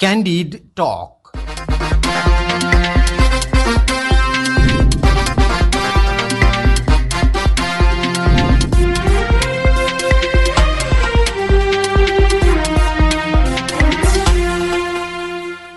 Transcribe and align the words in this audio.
Candid 0.00 0.72
Talk. 0.74 1.20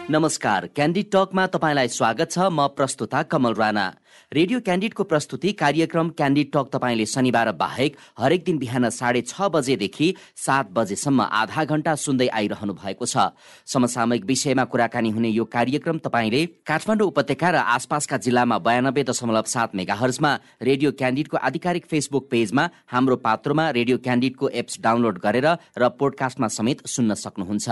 नमस्कार 0.09 0.65
candid 0.75 1.05
टकमा 1.13 1.45
तपाईँलाई 1.53 1.87
स्वागत 1.89 2.31
छ 2.31 2.47
म 2.51 2.67
प्रस्तुता 2.77 3.21
कमल 3.27 3.53
राणा 3.59 3.89
रेडियो 4.33 4.59
क्यान्डिडको 4.59 5.03
प्रस्तुति 5.03 5.51
कार्यक्रम 5.53 6.07
क्यान्डिड 6.17 6.47
टक 6.53 6.69
तपाईँले 6.73 7.05
शनिबार 7.05 7.51
बाहेक 7.53 7.97
हरेक 8.19 8.43
दिन 8.45 8.57
बिहान 8.57 8.89
साढे 8.89 9.21
छ 9.23 9.49
बजेदेखि 9.53 10.07
सात 10.37 10.71
बजेसम्म 10.73 11.21
आधा 11.39 11.63
घण्टा 11.65 11.93
सुन्दै 11.95 12.27
आइरहनु 12.33 12.73
भएको 12.73 13.05
छ। 13.05 13.29
समसामयिक 13.67 14.25
विषयमा 14.25 14.63
कुराकानी 14.73 15.09
हुने 15.09 15.29
यो 15.29 15.45
कार्यक्रम 15.47 15.97
तपाईँले 16.01 16.41
काठमाडौँ 16.65 17.07
उपत्यका 17.07 17.49
र 17.49 17.55
आसपासका 17.75 18.17
जिल्लामा 18.25 18.57
बयानब्बे 18.65 19.03
दशमलव 19.05 19.45
सात 19.53 19.75
मेगाहर्जमा 19.75 20.31
रेडियो 20.63 20.91
क्यान्डिडको 20.97 21.37
आधिकारिक 21.43 21.85
फेसबुक 21.85 22.27
पेजमा 22.31 22.63
हाम्रो 22.89 23.15
पात्रोमा 23.21 23.69
रेडियो 23.77 23.97
क्यान्डिडको 24.01 24.49
एप्स 24.55 24.81
डाउनलोड 24.81 25.21
गरेर 25.21 25.47
र 25.77 25.93
पोडकास्टमा 26.01 26.47
समेत 26.57 26.87
सुन्न 26.89 27.13
सक्नुहुन्छ। 27.21 27.69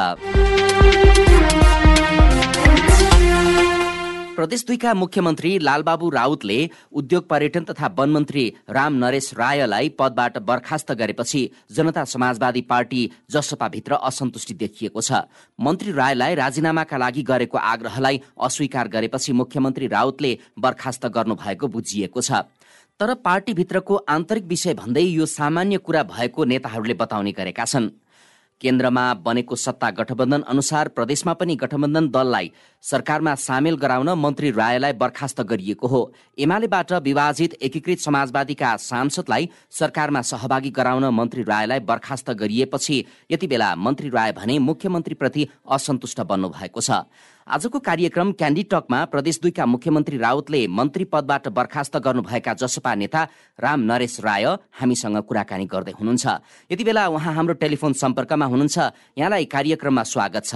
प्रदेश 4.42 4.64
दुईका 4.68 4.94
मुख्यमन्त्री 4.94 5.50
लालबाबु 5.62 6.10
राउतले 6.10 6.58
उद्योग 6.92 7.28
पर्यटन 7.28 7.64
तथा 7.64 7.88
वन 7.98 8.10
मन्त्री 8.10 8.46
राम 8.70 8.94
नरेश 8.96 9.30
रायलाई 9.38 9.90
पदबाट 10.00 10.38
बर्खास्त 10.42 10.92
गरेपछि 10.98 11.42
जनता 11.72 12.04
समाजवादी 12.06 12.62
पार्टी 12.66 13.02
जसपाभित्र 13.32 14.02
असन्तुष्टि 14.02 14.54
देखिएको 14.58 15.02
छ। 15.02 15.22
मन्त्री 15.60 15.92
रायलाई 15.94 16.36
राजीनामाका 16.42 16.98
लागि 16.98 17.24
गरेको 17.30 17.58
आग्रहलाई 17.68 18.22
अस्वीकार 18.42 18.88
गरेपछि 18.90 19.32
मुख्यमन्त्री 19.38 19.88
राउतले 19.94 20.38
बर्खास्त 20.58 21.06
गर्नुभएको 21.14 21.68
बुझिएको 21.70 22.22
छ। 22.22 22.42
तर 23.00 23.14
पार्टीभित्रको 23.22 24.06
आन्तरिक 24.10 24.46
विषय 24.50 24.74
भन्दै 24.74 25.06
यो 25.06 25.26
सामान्य 25.30 25.78
कुरा 25.78 26.04
भएको 26.10 26.46
नेताहरूले 26.46 26.94
बताउने 26.98 27.32
गरेका 27.32 27.66
छन्। 27.66 27.94
केन्द्रमा 28.62 29.04
बनेको 29.26 29.56
सत्ता 29.58 29.90
गठबन्धन 29.90 30.42
अनुसार 30.46 30.88
प्रदेशमा 30.88 31.34
पनि 31.34 31.56
गठबन्धन 31.58 32.08
दललाई 32.14 32.52
सरकारमा 32.84 33.34
सामेल 33.38 33.76
गराउन 33.78 34.10
मन्त्री 34.18 34.52
रायलाई 34.52 34.94
बर्खास्त 34.94 35.42
गरिएको 35.44 35.88
हो। 35.88 36.02
एमालेबाट 36.40 36.94
विभाजित 37.04 37.54
एकीकृत 37.62 38.00
समाजवादीका 38.00 38.76
सांसदलाई 38.80 39.50
सरकारमा 39.70 40.22
सहभागी 40.24 40.70
गराउन 40.70 41.06
मन्त्री 41.14 41.44
रायलाई 41.44 41.80
बर्खास्त 41.82 42.30
गरिएपछि 42.34 43.04
यति 43.32 43.48
बेला 43.48 43.76
मन्त्री 43.78 44.10
राय 44.10 44.32
भने 44.32 44.58
मुख्यमन्त्रीप्रति 44.60 45.48
असन्तुष्ट 45.70 46.22
बन्नु 46.22 46.50
भएको 46.50 46.82
छ। 46.82 47.06
आजको 47.48 47.80
कार्यक्रम 47.80 48.32
क्यान्डी 48.34 48.64
टकमा 48.64 49.04
प्रदेश 49.06 49.40
दुईका 49.42 49.66
मुख्यमन्त्री 49.66 50.18
राउतले 50.18 50.66
मन्त्री 50.70 51.06
पदबाट 51.06 51.48
बर्खास्त 51.50 51.98
गर्नुभएका 51.98 52.54
जसपा 52.56 52.96
नेता 52.96 53.22
राम 53.60 53.80
नरेश 53.86 54.20
राय 54.20 54.46
हामीसँग 54.82 55.18
कुराकानी 55.22 55.66
गर्दै 55.66 55.94
हुनुहुन्छ। 56.00 56.26
यति 56.72 56.84
बेला 56.84 57.08
उहाँ 57.08 57.34
हाम्रो 57.34 57.54
टेलिफोन 57.62 57.94
सम्पर्कमा 57.94 58.46
हुनुहुन्छ। 58.46 58.78
यहाँलाई 59.18 59.46
कार्यक्रममा 59.48 60.04
स्वागत 60.04 60.46
छ। 60.46 60.56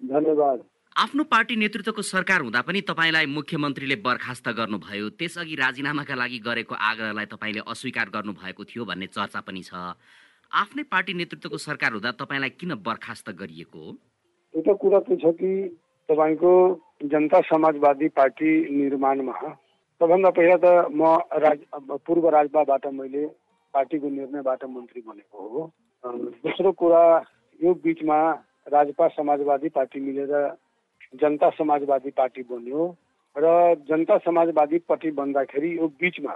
धन्यवाद। 0.00 0.71
आफ्नो 0.92 1.24
पार्टी 1.24 1.56
नेतृत्वको 1.56 2.02
सरकार 2.02 2.40
हुँदा 2.40 2.60
पनि 2.62 2.80
तपाईँलाई 2.84 3.26
मुख्यमन्त्रीले 3.26 3.96
बर्खास्त 4.04 4.48
गर्नुभयो। 4.48 5.08
त्यसअघि 5.16 5.54
राजीनामाका 5.56 6.14
लागि 6.14 6.38
गरेको 6.44 6.74
आग्रहलाई 6.76 7.26
तपाईँले 7.32 7.60
अस्वीकार 7.64 8.08
गर्नुभएको 8.12 8.64
थियो 8.64 8.84
भन्ने 8.84 9.06
चर्चा 9.08 9.40
पनि 9.40 9.62
छ। 9.64 9.72
आफ्नै 10.52 10.82
पार्टी 10.92 11.12
नेतृत्वको 11.16 11.56
सरकार 11.56 11.92
हुँदा 11.96 12.10
तपाईँलाई 12.20 12.50
किन 12.60 12.74
बर्खास्त 12.84 13.30
गरिएको? 13.32 13.82
एउटा 14.54 14.72
कुरा 14.84 14.98
के 15.08 15.16
छ 15.16 15.32
कि 15.32 15.52
तपाईँको 16.08 16.52
जनता 17.08 17.40
समाजवादी 17.48 18.08
पार्टी 18.12 18.50
निर्माणमा 18.76 19.36
सबभन्दा 20.00 20.30
पहिला 20.36 20.56
त 20.60 20.92
म 20.92 21.16
राज 21.40 21.58
पूर्व 22.04 22.28
राजपाबाट 22.36 22.86
मैले 22.92 23.24
पार्टीको 23.74 24.08
निर्णयबाट 24.10 24.64
मन्त्री 24.68 25.00
बनेको 25.08 25.40
हो। 25.48 25.60
दोस्रो 26.44 26.72
कुरा 26.76 27.04
यो 27.60 27.74
बिचमा 27.80 28.18
राजपा 28.68 29.08
समाजवादी 29.16 29.68
पार्टी 29.72 30.00
मिलेर 30.00 30.60
जनता 31.20 31.50
समाजवादी 31.50 32.10
पार्टी 32.10 32.42
बन्यो 32.50 32.86
र 33.36 33.74
जनता 33.88 34.18
समाजवादी 34.18 34.78
पार्टी 34.88 35.10
बन्दाखेरि 35.10 35.76
यो 35.78 35.86
बिचमा 36.00 36.34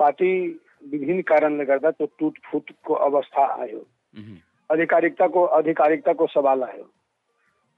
पार्टी 0.00 0.32
विभिन्न 0.84 1.20
कारणले 1.22 1.64
गर्दा 1.64 1.90
त्यो 1.90 2.06
टुटफुटको 2.18 2.94
अवस्था 2.94 3.44
आयो। 3.62 3.80
आधिकारिकताको 4.70 5.44
आधिकारिकताको 5.58 6.26
सवाल 6.26 6.62
आयो। 6.62 6.84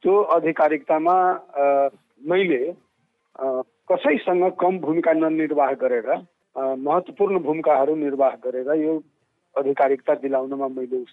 त्यो 0.05 0.15
आधिकारिकतामा 0.37 1.16
मैले 2.22 2.62
कसैसँग 3.91 4.44
कम 4.61 4.78
भूमिका 4.78 5.12
ननिर्वाह 5.12 5.72
गरेर 5.82 6.09
महत्त्वपूर्ण 6.56 7.38
भूमिकाहरू 7.41 7.94
निर्वाह 7.97 8.34
गरेर 8.44 8.69
यो 8.82 8.93
आधिकारिकता 9.56 10.15
दिलाउनमा 10.22 10.69
मैले 10.69 11.05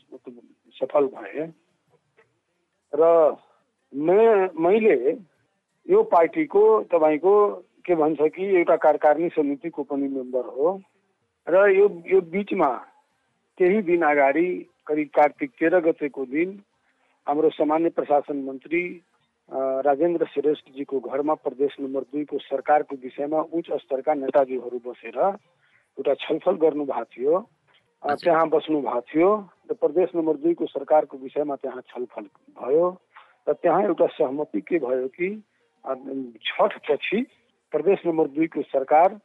सफल 0.76 1.08
भएँ। 1.16 1.48
र 2.94 3.04
मैले 3.94 5.18
यो 5.88 6.02
पार्टीको 6.04 6.62
तपाईँको 6.92 7.34
के 7.86 7.96
भन्छ 7.96 8.20
कि 8.36 8.46
एउटा 8.60 8.76
कार्यकारिणी 8.76 9.30
समितिको 9.30 9.84
पनि 9.84 10.08
मेम्बर 10.08 10.46
हो 10.56 10.80
र 11.48 11.70
यो 11.72 11.88
यो 12.06 12.22
बिचमा 12.28 12.72
केही 13.58 13.82
दिन 13.82 14.02
अगाडि 14.04 14.48
करिब 14.88 15.08
कार्तिक 15.16 15.52
तेह्र 15.60 15.80
गतेको 15.80 16.26
दिन 16.26 16.60
हाम्रो 17.28 17.50
सामान्य 17.50 17.90
प्रशासन 17.90 18.44
मन्त्री 18.44 18.84
राजेन्द्र 19.88 20.26
श्रेष्ठजीको 20.34 21.00
घरमा 21.00 21.34
प्रदेश 21.40 21.76
नम्बर 21.80 22.02
दुईको 22.12 22.38
सरकारको 22.44 22.96
विषयमा 23.04 23.42
उच्च 23.56 23.72
स्तरका 23.82 24.14
नेताजीहरू 24.14 24.80
बसेर 24.86 25.18
एउटा 25.18 26.14
छलफल 26.28 26.56
गर्नु 26.60 26.86
भएको 26.86 27.04
थियो 27.16 27.40
त्यहाँ 28.04 28.48
बस्नु 28.50 28.82
भएको 28.82 29.02
थियो 29.08 29.30
र 29.72 29.74
प्रदेश 29.74 30.10
नम्बर 30.16 30.36
दुईको 30.44 30.66
सरकारको 30.68 31.18
विषयमा 31.18 31.56
त्यहाँ 31.56 31.82
छलफल 31.88 32.26
भयो। 32.60 32.88
र 33.48 33.54
त्यहाँ 33.54 33.84
एउटा 33.84 34.08
सहमति 34.14 34.62
के 34.62 34.80
भयो 34.80 35.08
कि 35.16 35.30
छठ 36.46 36.78
पछि 36.88 37.22
प्रदेश 37.74 38.00
नम्बर 38.06 38.28
दुईको 38.36 38.62
सरकार 38.62 39.20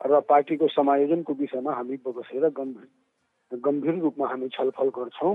र 0.00 0.20
पार्टीको 0.28 0.68
समायोजनको 0.68 1.32
विषयमा 1.34 1.72
हामी 1.72 1.96
बसेर 2.06 2.48
गम्भीर 2.56 3.58
गम्भीर 3.60 3.94
रूपमा 4.00 4.26
हामी 4.28 4.48
छलफल 4.48 4.88
गर्छौँ। 4.96 5.34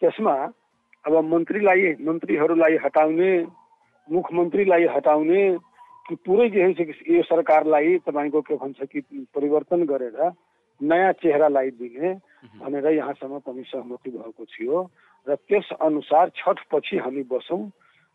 त्यसमा 0.00 0.34
अब 1.04 1.14
मन्त्रीलाई 1.24 1.94
मन्त्रीहरूलाई 2.00 2.76
हटाउने 2.84 3.30
मुख्यमन्त्रीलाई 4.08 4.84
हटाउने 4.96 5.42
कि 6.06 6.14
पुरै 6.26 6.48
जे 6.50 6.62
यो 7.10 7.22
सरकारलाई 7.22 7.98
तपाईँको 8.06 8.40
के 8.40 8.54
भन्छ 8.56 8.78
कि 8.92 9.00
परिवर्तन 9.34 9.84
गरेर 9.86 10.18
नयाँ 10.80 11.12
चेहरा 11.22 11.48
लगाइदिने 11.48 12.14
भनेर 12.60 12.86
यहाँसम्म 12.86 13.38
पनि 13.38 13.62
सहमति 13.62 14.10
भएको 14.10 14.44
थियो 14.44 14.76
र 15.26 15.34
त्यस 15.34 15.68
अनुसार 15.80 16.30
छठ 16.36 16.58
पछि 16.70 16.96
हामी 16.98 17.22
बसौँ 17.22 17.62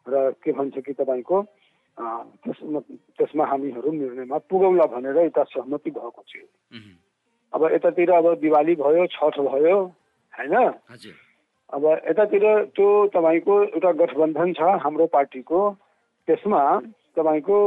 र 0.08 0.32
के 0.44 0.52
भन्छ 0.52 0.78
कि 0.80 0.94
तपाईँको 0.94 1.38
त्यसमा 1.98 2.80
त्यसमा 3.20 3.46
हामीहरू 3.46 3.92
निर्णयमा 3.92 4.38
पुगौला 4.50 4.86
भनेर 4.86 5.18
यता 5.18 5.44
सहमति 5.44 5.92
भएको 5.92 6.24
थियो। 6.24 6.48
अब 7.54 7.62
यतातिर 7.74 8.12
अब 8.12 8.28
दिवाली 8.40 8.76
भयो 8.76 9.06
छठ 9.08 9.40
भयो 9.40 9.78
होइन? 10.34 10.56
अब 11.70 11.84
यतातिर 12.09 12.46
त्यो 12.76 12.88
तपाईँको 13.08 13.53
एउटा 13.64 13.92
गठबन्धन 13.92 14.53
छ 14.53 14.62
हाम्रो 14.82 15.06
पार्टीको 15.08 15.59
त्यसमा 16.28 16.62
तपाईँको 17.16 17.58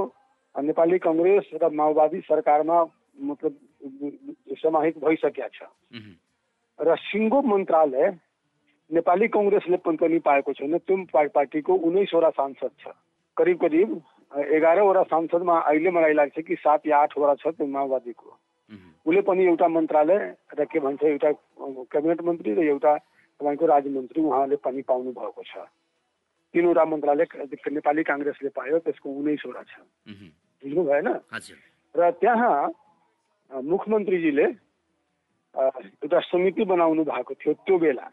नेपाली 0.55 0.99
कङ्ग्रेस 0.99 1.45
र 1.63 1.69
माओवादी 1.71 2.21
सरकारमा 2.21 2.79
मतलब 3.21 3.53
समाहित 4.63 4.99
भइसकेका 4.99 5.49
छ। 5.49 5.69
र 6.81 6.97
सिङ्गो 7.09 7.39
मन्त्रालय 7.43 8.07
नेपाली 8.91 9.27
कङ्ग्रेसले 9.29 9.77
पनि 9.87 10.19
पाएको 10.19 10.53
छैन। 10.53 10.79
त्यो 10.79 10.97
पार्टीको 11.12 11.73
उन्नाइसवटा 11.75 12.31
सांसद 12.31 12.73
छ। 12.81 12.93
करिब 13.37 13.56
करिब 13.61 13.88
एघारवटा 14.32 15.03
सांसदमा 15.11 15.59
अहिले 15.71 15.91
मलाई 15.91 16.15
लाग्छ 16.15 16.38
कि 16.43 16.55
सात 16.59 16.87
या 16.87 16.99
आठवटा 16.99 17.35
छ 17.43 17.55
त्यो 17.55 17.67
माओवादीको। 17.67 18.29
उसले 19.06 19.21
पनि 19.21 19.44
एउटा 19.44 19.69
मन्त्रालय 19.69 20.19
र 20.59 20.65
के 20.65 20.79
भन्छ 20.81 21.03
एउटा 21.05 21.31
क्याबिनेट 21.93 22.21
मन्त्री 22.25 22.50
र 22.55 22.61
एउटा 22.73 22.93
तपाईँको 23.41 23.67
राज्यमन्त्री 23.67 24.21
उहाँले 24.23 24.56
पनि 24.65 24.82
पाउनु 24.88 25.11
भएको 25.12 25.43
छ। 25.43 25.55
तिनवटा 26.55 26.85
मन्त्रालय 26.85 27.26
नेपाली 27.71 28.03
काङ्ग्रेसले 28.03 28.49
पायो 28.55 28.79
त्यसको 28.82 29.09
उन्नाइसवटा 29.11 29.62
छ। 29.62 29.73
बुझ्नु 30.62 30.82
भएन 30.85 31.09
र 31.94 32.11
त्यहाँ 32.21 32.56
मुख्यमन्त्रीजीले 33.62 34.47
एउटा 35.55 36.21
समिति 36.21 36.65
बनाउनु 36.65 37.05
भएको 37.05 37.35
थियो 37.35 37.53
त्यो 37.62 37.79
बेला। 37.79 38.06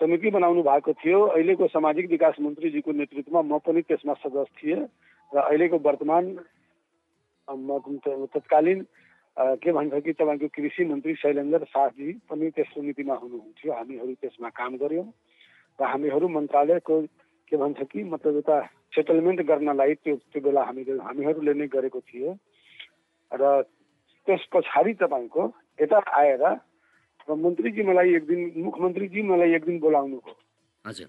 समिति 0.00 0.30
बनाउनु 0.30 0.62
भएको 0.62 0.92
थियो। 0.92 1.20
अहिलेको 1.28 1.66
सामाजिक 1.68 2.08
विकास 2.10 2.34
मन्त्रीजीको 2.40 2.92
नेतृत्वमा 2.92 3.42
म 3.42 3.58
पनि 3.60 3.82
त्यसमा 3.82 4.14
सदस्य 4.24 4.52
थिएँ 4.58 4.80
र 5.32 5.36
अहिलेको 5.38 5.78
वर्तमान 5.78 6.24
तत्कालीन 8.32 8.80
के 9.36 9.72
भन्छ 9.72 9.94
कि 10.04 10.12
तपाईँको 10.12 10.48
कृषि 10.48 10.84
मन्त्री 10.84 11.14
शैलेन्द्र 11.14 11.64
शाहजी 11.64 12.12
पनि 12.30 12.50
त्यस 12.56 12.68
समितिमा 12.74 13.14
हुनुहुन्थ्यो। 13.14 13.72
हामीहरू 13.72 14.14
त्यसमा 14.20 14.48
काम 14.50 14.76
गऱ्यौँ 14.76 15.06
र 15.78 15.84
हामीहरू 15.84 16.28
मन्त्रालयको 16.28 16.94
के 17.48 17.56
भन्छ 17.56 17.80
कि 17.92 18.02
मतलब 18.04 18.36
यता 18.36 18.56
सेटलमेन्ट 18.92 19.40
गर्नलाई 19.44 19.94
त्यो 20.04 20.16
त्यो 20.32 20.40
बेला 20.40 20.62
हामीले 20.64 20.92
हामीहरूले 21.00 21.52
नै 21.54 21.66
गरेको 21.68 22.00
थिए 22.00 22.32
र 23.32 23.62
त्यस 24.26 24.42
पछाडि 24.52 24.92
तपाईँको 25.00 25.42
यता 25.78 25.98
आएर 26.20 26.42
र 27.28 27.34
मन्त्रीजी 27.34 27.82
मलाई 27.82 28.14
एक 28.16 28.24
दिन 28.26 28.40
मुख्यमन्त्रीजी 28.56 29.22
मलाई 29.22 29.54
एक 29.54 29.64
दिन 29.64 29.78
बोलाउनु 29.78 30.16
भयो। 30.16 30.34
हजुर। 30.84 31.08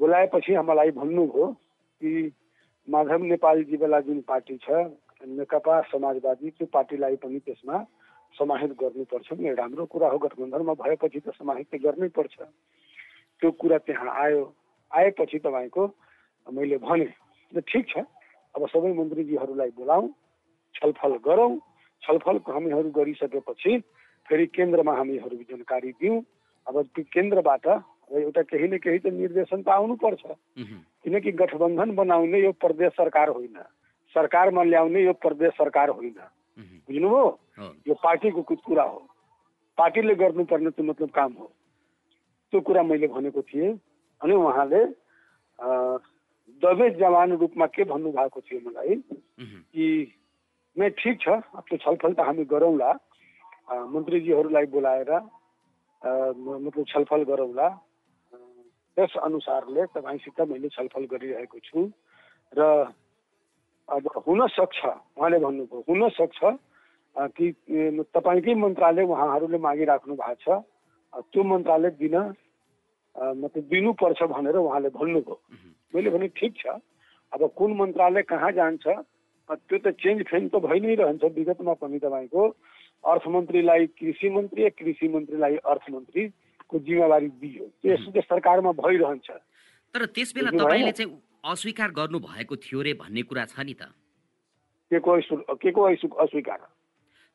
बोलाएपछि 0.00 0.56
मलाई 0.56 0.90
भन्नुभयो 0.96 1.46
कि 2.00 2.10
माधव 2.88 3.22
नेपालजी 3.24 3.76
बेला 3.76 4.00
जुन 4.00 4.20
पार्टी 4.24 4.56
छ 4.64 4.68
नेकपा 5.20 5.74
समाजवादी 5.92 6.50
त्यो 6.50 6.66
पार्टीलाई 6.72 7.16
पनि 7.20 7.38
त्यसमा 7.44 7.76
समाहित 8.34 8.70
गर्नुपर्छ 8.80 9.28
नि 9.36 9.52
राम्रो 9.54 9.84
कुरा 9.86 10.08
हो। 10.08 10.18
गठबन्धनमा 10.18 10.74
भएपछि 10.80 11.20
त 11.20 11.36
समाहित 11.36 11.66
त 11.68 11.82
गर्नै 11.84 12.08
पर्छ 12.08 12.36
त्यो 13.42 13.50
कुरा 13.60 13.78
त्यहाँ 13.84 14.10
आयो। 14.16 14.42
आएपछि 14.90 15.38
तपाईँको 15.44 15.82
मैले 16.46 16.76
भने 16.80 17.08
ठिक 17.60 17.84
छ। 17.88 17.94
अब 18.56 18.66
सबै 18.66 18.92
मन्त्रीजीहरूलाई 18.96 19.70
बोलाउँ 19.76 20.08
छलफल 20.74 21.12
गरौँ। 21.20 21.52
छलफल 22.02 22.36
हामीहरू 22.48 22.90
गरिसकेपछि 22.90 23.72
फेरि 24.30 24.46
केन्द्रमा 24.46 24.92
हामीहरू 24.94 25.36
जानकारी 25.50 25.90
दिउँ। 25.98 26.22
अब 26.66 26.74
त्यो 26.94 27.04
केन्द्रबाट 27.12 27.66
अब 27.66 28.16
एउटा 28.16 28.42
केही 28.46 28.66
न 28.70 28.78
केही 28.78 28.98
त 29.02 29.06
निर्देशन 29.10 29.62
त 29.62 29.68
आउनुपर्छ। 29.74 30.22
किनकि 31.02 31.30
गठबन्धन 31.34 31.90
बनाउने 31.98 32.38
यो 32.40 32.52
प्रदेश 32.62 32.92
सरकार 32.94 33.28
होइन। 33.34 33.58
सरकारमा 34.14 34.62
ल्याउने 34.62 35.00
यो 35.02 35.12
प्रदेश 35.18 35.52
सरकार 35.58 35.88
होइन। 35.90 36.18
बुझ्नुभयो? 36.86 37.26
यो 37.88 37.94
पार्टीको 38.02 38.42
कुरा 38.42 38.82
हो। 38.82 38.98
पार्टीले 39.78 40.14
गर्नुपर्ने 40.14 40.70
त्यो 40.70 40.84
मतलब 40.84 41.10
काम 41.10 41.32
हो। 41.38 41.46
त्यो 42.52 42.60
कुरा 42.60 42.82
मैले 42.82 43.06
भनेको 43.08 43.42
थिएँ 43.42 43.78
अनि 44.20 44.34
उहाँले 44.34 44.82
दबे 46.62 46.88
जवान 46.98 47.32
रूपमा 47.40 47.66
के 47.66 47.84
भन्नुभएको 47.84 48.40
थियो 48.40 48.60
मलाई 48.66 48.94
कि 49.72 49.86
नै 50.76 50.88
ठिक 50.98 51.20
छ 51.20 51.28
अब 51.28 51.64
त्यो 51.68 51.78
छलफल 51.78 52.12
त 52.14 52.20
हामी 52.20 52.44
गरौँला। 52.44 52.90
मन्त्रीजीहरूलाई 53.70 54.66
बोलाएर 54.66 55.10
मतलब 56.02 56.84
छलफल 56.88 57.22
गरौँला। 57.24 57.68
त्यस 58.96 59.12
अनुसारले 59.22 59.84
तपाईँसित 59.94 60.40
मैले 60.50 60.68
छलफल 60.68 61.04
गरिरहेको 61.06 61.58
छु। 61.58 61.80
र 62.52 62.60
अब 63.88 64.04
हुन 64.26 64.46
सक्छ 64.48 64.80
उहाँले 65.18 65.38
भन्नुभयो 65.38 65.84
हुन 65.88 66.08
सक्छ 66.18 66.40
अ, 67.16 67.26
कि 67.26 67.46
तपाईँकै 68.14 68.54
मन्त्रालय 68.54 69.02
उहाँहरूले 69.02 69.58
मागिराख्नु 69.58 70.14
भएको 70.14 70.34
छ। 70.42 70.62
त्यो 71.26 71.42
मन्त्रालय 71.42 71.90
दिन 71.98 72.16
मतलब 73.16 73.64
दिनुपर्छ 73.66 74.22
भनेर 74.30 74.56
उहाँले 74.56 74.88
भन्नुभयो। 74.94 75.34
मैले 75.94 76.10
भने 76.10 76.28
ठिक 76.38 76.54
छ। 76.56 76.78
अब 77.32 77.50
कुन 77.58 77.70
मन्त्रालय 77.76 78.22
कहाँ 78.22 78.52
जान्छ? 78.52 78.86
त्यो 79.50 79.78
त 79.78 79.94
चेन्ज 79.98 80.22
फेन्ज 80.30 80.50
त 80.54 80.62
भइ 80.62 80.78
नै 80.80 80.94
रहन्छ 80.94 81.24
विगतमा 81.34 81.74
पनि 81.82 81.98
तपाईँको। 81.98 82.42
अर्थमन्त्रीलाई 83.06 83.86
कृषि 83.86 84.30
मन्त्री 84.30 84.70
कृषि 84.70 85.08
मन्त्रीलाई 85.08 85.56
अर्थमन्त्रीको 85.56 86.78
जिम्मेवारी 86.78 87.28
दियो। 87.28 87.64
त्यो 87.64 88.20
त 88.20 88.24
सरकारमा 88.24 88.72
भइरहन्छ। 88.72 89.30
तर 89.94 90.04
त्यस 90.04 90.34
बेला 90.34 90.50
तपाईँले? 90.50 90.92
चाहिँ 90.92 91.22
अस्वीकार 91.44 91.90
गर्नु 91.90 92.18
भएको 92.18 92.56
थियो 92.56 92.82
रे 92.82 92.92
भन्ने 92.92 93.22
कुरा 93.22 93.44
छ 93.44 93.60
नि 93.60 93.74
त। 93.74 93.82
के 94.90 94.98
को 94.98 95.20
के 95.54 95.70
को 95.70 95.82
अस्वी- 95.82 96.16
अस्वीकार? 96.16 96.68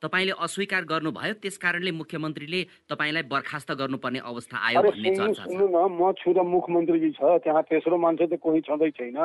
तपाईँले 0.01 0.31
अस्वीकार 0.31 0.83
गर्नुभयो 0.83 1.33
त्यस 1.33 1.57
कारणले 1.57 1.91
मुख्यमन्त्रीले 1.91 2.63
तपाईँलाई 2.63 3.23
बर्खास्त 3.23 3.71
गर्नुपर्ने 3.71 4.19
अवस्था 4.19 4.57
आयो 4.57 4.81
भन्ने 4.81 5.15
सुन्नु 5.15 5.33
चर्चा 5.33 5.51
छ। 5.51 5.57
न 5.57 5.97
म 6.01 6.11
छु 6.11 6.31
र 6.31 6.41
मुख्यमन्त्रीजी 6.41 7.11
छ 7.11 7.19
त्यहाँ 7.23 7.63
तेस्रो 7.63 7.97
मान्छे 7.97 8.27
त 8.27 8.39
कोही 8.39 8.61
छँदै 8.61 8.89
छैन। 8.89 9.15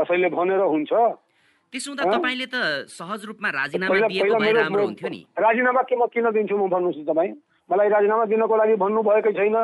कसैले 0.00 0.28
भनेर 0.28 0.58
हुन्छ? 0.58 0.88
त्यसो 1.72 1.90
हुँदा? 1.90 2.04
तपाईँले 2.14 2.46
त 2.46 2.56
सहज 2.88 3.20
रूपमा 3.26 3.48
राजीनामा 3.50 4.08
दिएको 4.08 4.34
भए 4.34 4.44
मेरो 4.46 4.60
राम्रो 4.60 4.84
हुन्थ्यो 4.86 5.08
नि। 5.10 5.20
राजीनामा 5.34 5.82
के 5.82 5.94
म 5.96 6.06
किन 6.08 6.26
दिन्छु 6.30 6.56
म 6.56 6.68
भन्नुहोस् 6.70 7.06
तपाईँ? 7.10 7.32
मलाई 7.70 7.88
राजीनामा 7.88 8.24
दिनको 8.30 8.54
लागि 8.56 8.74
भन्नुभएकै 8.78 9.32
छैन। 9.34 9.56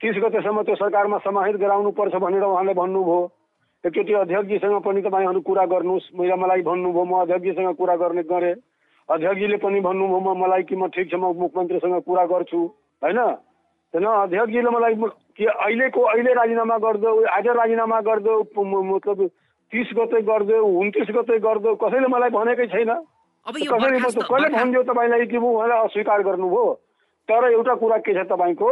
तिस 0.00 0.16
गतेसम्म 0.18 0.62
त्यो 0.66 0.74
सरकारमा 0.76 1.18
समाहित 1.24 1.56
गराउनु 1.56 1.90
पर्छ 1.94 2.14
भनेर 2.20 2.44
उहाँले 2.44 2.74
भन्नुभयो। 2.74 3.18
एकचोटि 3.84 4.12
अध्यक्षजीसँग 4.12 4.76
पनि 4.82 5.00
तपाईँहरू 5.06 5.40
कुरा 5.46 5.64
गर्नुहोस्। 5.72 6.10
मैले 6.18 6.36
मलाई 6.36 6.62
भन्नुभयो 6.66 7.04
म 7.06 7.12
अध्यक्षजीसँग 7.22 7.70
कुरा 7.78 7.96
गर्ने 8.02 8.22
गरेँ। 8.26 8.54
अध्यक्षजीले 9.08 9.56
पनि 9.62 9.80
भन्नुभयो 9.80 10.20
म 10.20 10.28
मलाई 10.42 10.62
कि 10.68 10.76
म 10.76 10.90
ठिक 10.90 11.06
छ 11.06 11.14
म 11.14 11.32
मुख्यमन्त्रीसँग 11.32 11.96
कुरा 12.02 12.24
गर्छु। 12.26 12.60
होइन? 13.02 13.18
होइन 13.94 14.06
अध्यक्षजीले 14.26 14.70
मलाई 14.74 14.94
कि 15.38 15.44
अहिलेको 15.46 16.00
अहिले 16.02 16.32
राजीनामा 16.34 16.76
गरिदेऊ 16.82 17.16
आज 17.30 17.46
राजीनामा 17.46 18.00
गरिदेऊ 18.02 18.38
मतलब 18.92 19.18
तिस 19.72 19.88
गते 19.96 20.22
गरिदेऊ 20.22 20.66
उन्तिस 20.80 21.08
गते 21.10 21.38
गरिदेऊ 21.38 21.74
कसैले 21.74 22.06
मलाई 22.06 22.30
भनेकै 22.30 22.66
छैन। 22.66 22.90
कसैले 23.62 23.98
बर्खा- 24.18 24.30
भनिदियो 24.58 24.82
तपाईँलाई 24.82 25.26
कि 25.26 25.36
उहाँलाई 25.36 25.78
अस्वीकार 25.78 26.22
गर्नुभयो 26.22 26.80
तर 27.28 27.52
एउटा 27.52 27.74
कुरा 27.74 27.98
के 27.98 28.14
छ 28.14 28.26
तपाईँको 28.26 28.68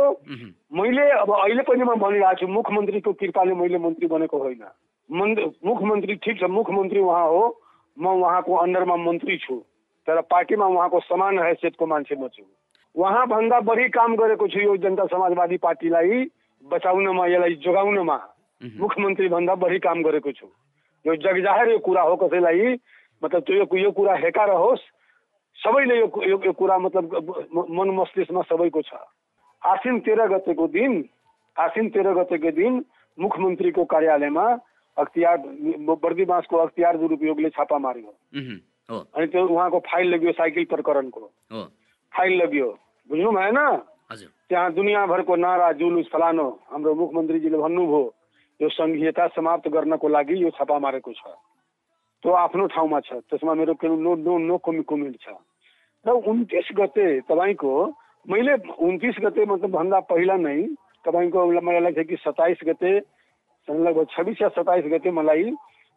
मैले 0.73 1.11
अब 1.11 1.31
अहिले 1.31 1.63
पनि 1.63 1.85
म 1.85 1.95
भनिरहेको 1.95 2.35
छु 2.35 2.47
मुख्यमन्त्रीको 2.47 3.13
कृपाले 3.13 3.55
मैले 3.55 3.79
मन्त्री 3.79 4.07
बनेको 4.07 4.39
होइन। 4.39 4.65
मन्त्री 5.13 5.45
मुख्यमन्त्री 5.67 6.15
ठिक 6.15 6.41
छ 6.41 6.45
मुख्यमन्त्री 6.45 7.01
उहाँ 7.01 7.27
हो। 7.27 7.61
म 7.99 8.07
उहाँको 8.07 8.55
अन्डरमा 8.55 8.97
मन्त्री 8.97 9.39
छु। 9.39 9.55
तर 10.07 10.21
पार्टीमा 10.21 10.67
उहाँको 10.67 11.01
समान 11.01 11.39
हैसियतको 11.39 11.87
मान्छे 11.87 12.15
म 12.15 12.29
छु। 12.29 12.43
उहाँभन्दा 12.95 13.61
बढी 13.61 13.89
काम 13.89 14.17
गरेको 14.17 14.49
छु 14.49 14.61
यो 14.61 14.77
जनता 14.77 15.05
समाजवादी 15.07 15.57
पार्टीलाई 15.57 16.31
बचाउनमा 16.65 17.27
यसलाई 17.27 17.55
जोगाउनमा। 17.55 18.17
मुख्यमन्त्री 18.81 19.29
भन्दा 19.29 19.55
बढी 19.55 19.79
काम 19.79 20.03
गरेको 20.03 20.33
छु। 20.33 20.47
यो 21.07 21.17
जगजाहेर 21.17 21.69
यो 21.69 21.79
कुरा 21.79 22.03
हो 22.03 22.17
कसैलाई 22.17 22.77
मतलब 23.25 23.43
त्यो 23.43 23.57
यो- 23.57 23.93
कुरा 23.93 24.15
हेका 24.15 24.45
रहोस्। 24.45 24.81
सबैले 25.57 26.01
यो 26.01 26.11
यो, 26.23 26.41
यो 26.47 26.53
कुरा 26.53 26.79
मतलब 26.79 27.05
मन 27.71 27.91
मस्तिष्कमा 27.91 28.43
सबैको 28.43 28.83
छ। 28.83 28.95
आसिन 29.65 30.01
तेह्र 30.01 30.27
गतेको 30.29 30.67
दिन 30.69 31.09
आसिन 31.59 31.89
तेह्र 31.89 32.15
गतेको 32.15 32.51
दिन 32.51 32.85
मुख्यमन्त्रीको 33.21 33.85
कार्यालयमा 33.85 34.59
अख्तियार 34.99 35.39
बर्दी 36.03 36.25
बाँसको 36.25 36.57
अख्तियार 36.57 36.97
दुरुपयोगले 36.99 37.51
छापा 37.51 37.79
मार्यो। 37.79 38.15
अनि 39.17 39.27
त्यो 39.27 39.47
उहाँको 39.47 39.79
फाइल 39.79 40.15
लग्यो 40.15 40.33
साइकल 40.33 40.65
प्रकरणको। 40.65 41.31
फाइल 42.17 42.43
लग्यो। 42.43 42.79
बुझ्नु 43.09 43.31
भएन 43.33 43.81
त्यहाँ 44.49 44.73
दुनियाँभरको 44.73 45.37
नारा 45.37 45.73
जुलुस 45.73 46.09
फलानो 46.13 46.61
हाम्रो 46.71 46.95
मुख्यमन्त्रीजीले 46.95 47.59
भन्नुभयो 47.59 48.15
यो 48.61 48.69
सङ्घीयता 48.71 49.27
समाप्त 49.35 49.69
गर्नको 49.69 50.09
लागि 50.09 50.43
यो 50.43 50.51
छापा 50.51 50.79
मारेको 50.79 51.13
छ। 51.13 51.23
त्यो 52.25 52.33
आफ्नो 52.35 52.67
ठाउँमा 52.75 53.01
छ 53.01 53.13
त्यसमा 53.27 53.55
मेरो 53.55 53.75
नो 53.97 54.15
नो 54.17 54.39
नो 54.39 54.57
कमि 54.59 54.83
कमेन्ट 54.89 55.17
छ। 55.21 55.35
र 56.07 56.11
उन्तिस 56.23 56.69
गते 56.77 57.07
तपाईँको 57.29 57.73
मैले 58.27 58.55
उन्तिस 58.79 59.17
गते 59.21 59.45
मतलब 59.45 59.71
भन्दा 59.71 60.01
पहिला 60.09 60.37
नै 60.37 60.59
तपाईँको 61.05 61.41
मलाई 61.61 61.81
लाग्छ 61.81 62.07
कि 62.09 62.17
सत्ताइस 62.17 62.61
गते 62.67 62.93
लगभग 63.69 64.07
छब्बिस 64.11 64.43
या 64.43 64.49
सत्ताइस 64.55 64.85
गते 64.93 65.11
मलाई 65.11 65.45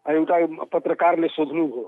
एउटा 0.06 0.36
पत्रकारले 0.72 1.28
सोध्नुभयो 1.28 1.84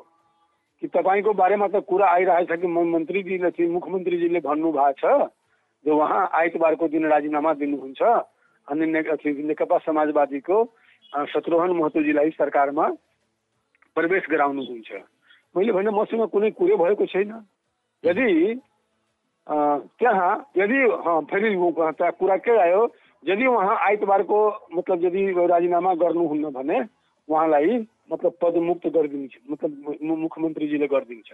कि 0.81 0.87
तपाईँको 0.87 1.33
बारेमा 1.33 1.67
त 1.67 1.83
कुरा 1.87 2.07
आइरहेछ 2.07 2.51
कि 2.61 2.67
मन्त्रीजीले 2.67 3.67
मुख्यमन्त्रीजीले 3.67 4.39
भन्नुभएको 4.39 4.99
छ 4.99 5.29
जो 5.85 5.95
उहाँ 5.95 6.23
आइतबारको 6.33 6.87
दिन 6.87 7.05
राजीनामा 7.07 7.53
दिनुहुन्छ 7.59 8.01
अनि 8.69 8.85
नेकपा 8.85 9.77
समाजवादीको 9.85 10.57
शत्रुघ्न 11.27 11.71
महतोजीलाई 11.75 12.29
सरकारमा 12.31 12.87
प्रवेश 13.97 14.23
गराउनुहुन्छ 14.31 14.91
मैले 15.55 15.71
भने 15.73 15.89
मसँग 15.91 16.27
कुनै 16.29 16.49
कुरो 16.53 16.77
भएको 16.77 17.05
छैन। 17.05 17.31
यदि 18.03 18.27
त्यहाँ 19.97 20.31
यदि 20.57 20.79
फेरि 21.29 21.49
कुरा 21.57 22.37
के 22.37 22.57
आयो 22.61 22.81
यदि 23.23 23.45
उहाँ 23.47 23.75
आइतबारको 23.87 24.39
मतलब 24.77 25.03
यदि 25.05 25.21
राजीनामा 25.33 25.93
गर्नुहुन्न 26.03 26.49
भने 26.53 26.77
उहाँलाई 27.27 27.77
मतलब 28.11 28.33
पदमुक्त 28.41 28.87
गरिदिन्छ 28.87 29.33
मतलब 29.49 29.71
मुख्यमन्त्रीजीले 30.01 30.87
गरिदिन्छ। 30.87 31.31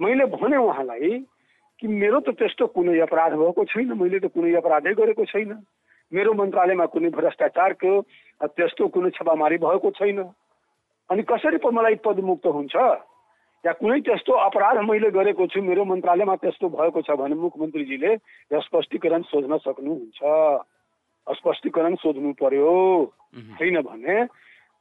मैले 0.00 0.24
भने 0.32 0.56
उहाँलाई 0.56 1.10
कि 1.82 1.86
मेरो 1.86 2.20
त 2.20 2.32
त्यस्तो 2.40 2.66
कुनै 2.72 2.98
अपराध 3.04 3.32
भएको 3.36 3.64
छैन 3.64 3.92
मैले 4.00 4.18
त 4.18 4.32
कुनै 4.32 4.52
अपराधै 4.56 4.94
गरेको 4.96 5.24
छैन। 5.24 5.52
मेरो 6.12 6.32
मन्त्रालयमा 6.32 6.86
कुनै 6.86 7.10
भ्रष्टाचारको 7.10 7.90
त्यस्तो 8.46 8.88
कुनै 8.94 9.10
छापामारी 9.10 9.56
भएको 9.58 9.90
छैन। 9.90 10.18
अनि 11.10 11.22
कसरी 11.22 11.58
मलाई 11.58 11.94
पदमुक्त 12.04 12.46
हुन्छ? 12.46 12.74
या 13.64 13.72
कुनै 13.72 14.00
त्यस्तो 14.06 14.32
अपराध 14.32 14.78
मैले 14.86 15.10
गरेको 15.10 15.46
छु 15.50 15.62
मेरो 15.62 15.84
मन्त्रालयमा 15.84 16.34
त्यस्तो 16.38 16.68
भएको 16.68 17.02
छ 17.02 17.10
भने 17.18 17.34
मुख्यमन्त्रीजीले 17.34 18.10
स्पष्टीकरण 18.62 19.22
सोध्न 19.26 19.56
सक्नुहुन्छ। 19.66 20.20
स्पष्टीकरण 21.26 21.94
सोध्नु 21.98 22.32
पर्यो। 22.38 22.70
उहुँ, 22.70 23.56
छैन 23.58 23.80
भने 23.82 24.16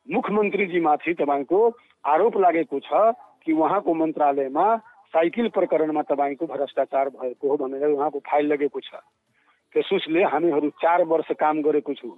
मुख्यमन्त्रीजीमाथि 0.07 1.13
तपाईँको 1.17 1.59
आरोप 2.05 2.37
लागेको 2.37 2.79
छ 2.85 2.89
कि 3.41 3.51
उहाँको 3.51 3.93
मन्त्रालयमा 3.93 4.65
साइकल 5.13 5.47
प्रकरणमा 5.57 6.01
तपाईँको 6.05 6.45
भ्रष्टाचार 6.45 7.09
भएको 7.09 7.49
हो 7.49 7.57
भनेर 7.57 7.89
उहाँको 7.89 8.19
फाइल 8.19 8.45
लगेको 8.53 8.79
छ। 8.79 9.01
त्यसोसले 9.75 10.23
हामीहरू 10.23 10.69
चार 10.79 11.03
वर्ष 11.03 11.31
काम 11.35 11.61
गरेको 11.61 11.93
छु। 11.93 12.09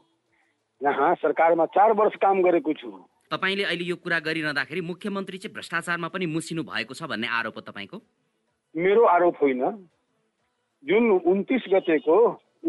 यहाँ 0.82 1.14
सरकारमा 1.18 1.66
चार 1.74 1.92
वर्ष 1.98 2.16
काम 2.22 2.42
गरेको 2.46 2.74
छु। 2.74 2.90
तपाईँले 3.34 3.64
अहिले 3.66 3.86
यो 3.86 3.96
कुरा 3.98 4.20
गरिरहँदाखेरि 4.22 4.82
मुख्यमन्त्री 4.86 5.38
चाहिँ 5.38 5.54
भ्रष्टाचारमा 5.54 6.08
पनि 6.08 6.26
मुसिनु 6.30 6.64
भएको 6.64 6.94
छ 6.94 7.10
भन्ने 7.10 7.28
आरोप 7.28 7.56
हो 7.58 7.62
तपाईँको? 7.66 7.98
मेरो 8.76 9.04
आरोप 9.10 9.36
होइन। 9.42 9.64
जुन 10.84 11.04
उन्तिस 11.26 11.64
गतेको 11.74 12.18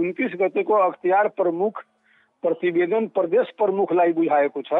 उन्तिस 0.00 0.32
गतेको 0.40 0.74
अख्तियार 0.74 1.28
प्रमुख 1.36 1.84
प्रतिवेदन 2.42 3.06
प्रदेश 3.12 3.46
प्रमुखलाई 3.58 4.12
बुझाएको 4.16 4.62
छ। 4.62 4.72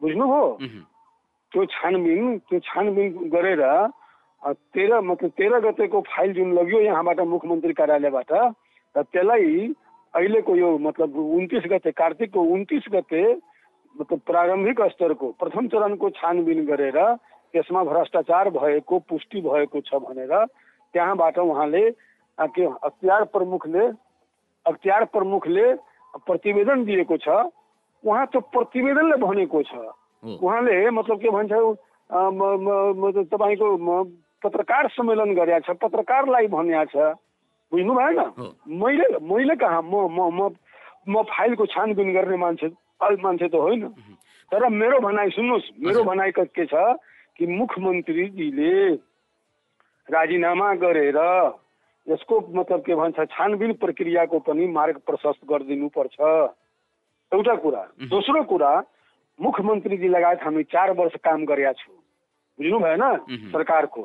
बुझ्नुभयो 0.00 0.44
त्यो 1.52 1.64
छानबिन 1.76 2.38
त्यो 2.48 2.58
छानबिन 2.64 3.28
गरेर 3.28 3.62
तेह्र 4.72 5.00
मतलब 5.04 5.30
तेह्र 5.36 5.60
गतेको 5.60 6.00
फाइल 6.08 6.32
जुन 6.34 6.52
लग्यो 6.58 6.80
यहाँबाट 6.80 7.20
मुख्यमन्त्री 7.28 7.72
कार्यालयबाट 7.76 8.32
र 8.94 9.02
त्यसलाई 9.02 9.72
अहिलेको 10.14 10.56
यो 10.56 10.68
मतलब 10.78 11.16
उन्तिस 11.16 11.64
गते 11.70 11.90
कार्तिकको 11.92 12.40
उन्तिस 12.54 12.84
गते 12.92 13.22
मतलब 13.96 14.20
प्रारम्भिक 14.26 14.80
स्तरको 14.90 15.26
प्रथम 15.40 15.68
चरणको 15.68 16.10
छानबिन 16.18 16.64
गरेर 16.66 16.98
त्यसमा 17.54 17.82
भ्रष्टाचार 17.84 18.50
भएको 18.50 18.98
पुष्टि 19.08 19.40
भएको 19.40 19.80
छ 19.80 20.02
भनेर 20.02 20.34
त्यहाँबाट 20.94 21.38
उहाँले 21.38 21.84
के 22.38 22.64
अख्तियार 22.64 23.24
प्रमुखले 23.34 23.86
अख्तियार 24.66 25.04
प्रमुखले 25.14 25.66
प्रतिवेदन 26.26 26.84
दिएको 26.84 27.16
छ। 27.16 27.28
उहाँ 28.04 28.26
त्यो 28.26 28.40
प्रतिवेदनले 28.50 29.16
भनेको 29.22 29.62
छ। 29.62 29.72
उहाँले 30.24 30.90
मतलब 30.90 31.18
के 31.20 31.30
भन्छ 31.30 31.52
तपाईँको 33.30 33.68
पत्रकार 34.42 34.88
सम्मेलन 34.88 35.34
गरेका 35.34 35.58
छ 35.66 35.76
पत्रकारलाई 35.78 36.46
भनेको 36.48 36.84
छ। 36.90 36.96
बुझ्नु 37.72 37.94
भएन? 37.94 38.18
मैले 38.68 39.34
मैले 39.34 39.56
कहाँ? 39.56 39.82
म 39.82 39.94
म 39.94 40.42
म 40.42 40.50
म 41.08 41.22
फाइलको 41.22 41.66
छानबिन 41.66 42.12
गर्ने 42.12 42.36
मान्छे 42.36 42.66
मान्छे 43.02 43.48
त 43.48 43.54
होइन। 43.54 43.88
तर 44.52 44.68
मेरो 44.68 45.00
भनाइ 45.00 45.30
सुन्नुहोस्। 45.30 45.70
मेरो। 45.80 46.04
भनाइ 46.04 46.30
क- 46.30 46.40
के 46.40 46.66
छ 46.66 46.70
कि 47.36 47.46
मुख्यमन्त्रीजीले 47.46 48.94
राजीनामा 50.10 50.74
गरेर 50.74 51.16
यसको 52.08 52.40
मतलब 52.40 52.82
के 52.82 52.94
भन्छ 52.94 53.20
छानबिन 53.20 53.72
प्रक्रियाको 53.72 54.38
पनि 54.38 54.66
मार्ग 54.66 54.98
प्रशस्त 54.98 55.40
गरिदिनु 55.50 55.88
पर्छ 55.88 56.20
एउटा 57.34 57.54
कुरा। 57.54 57.88
दोस्रो 58.08 58.42
कुरा 58.42 58.82
मुख्यमन्त्रीजी 59.40 60.08
लगायत 60.08 60.42
हामी 60.42 60.62
चार 60.62 60.92
वर्ष 60.92 61.12
काम 61.24 61.44
गरेका 61.44 61.72
छु। 61.72 61.92
बुझ्नु 62.58 62.78
भएन। 62.78 63.16
सरकारको। 63.52 64.02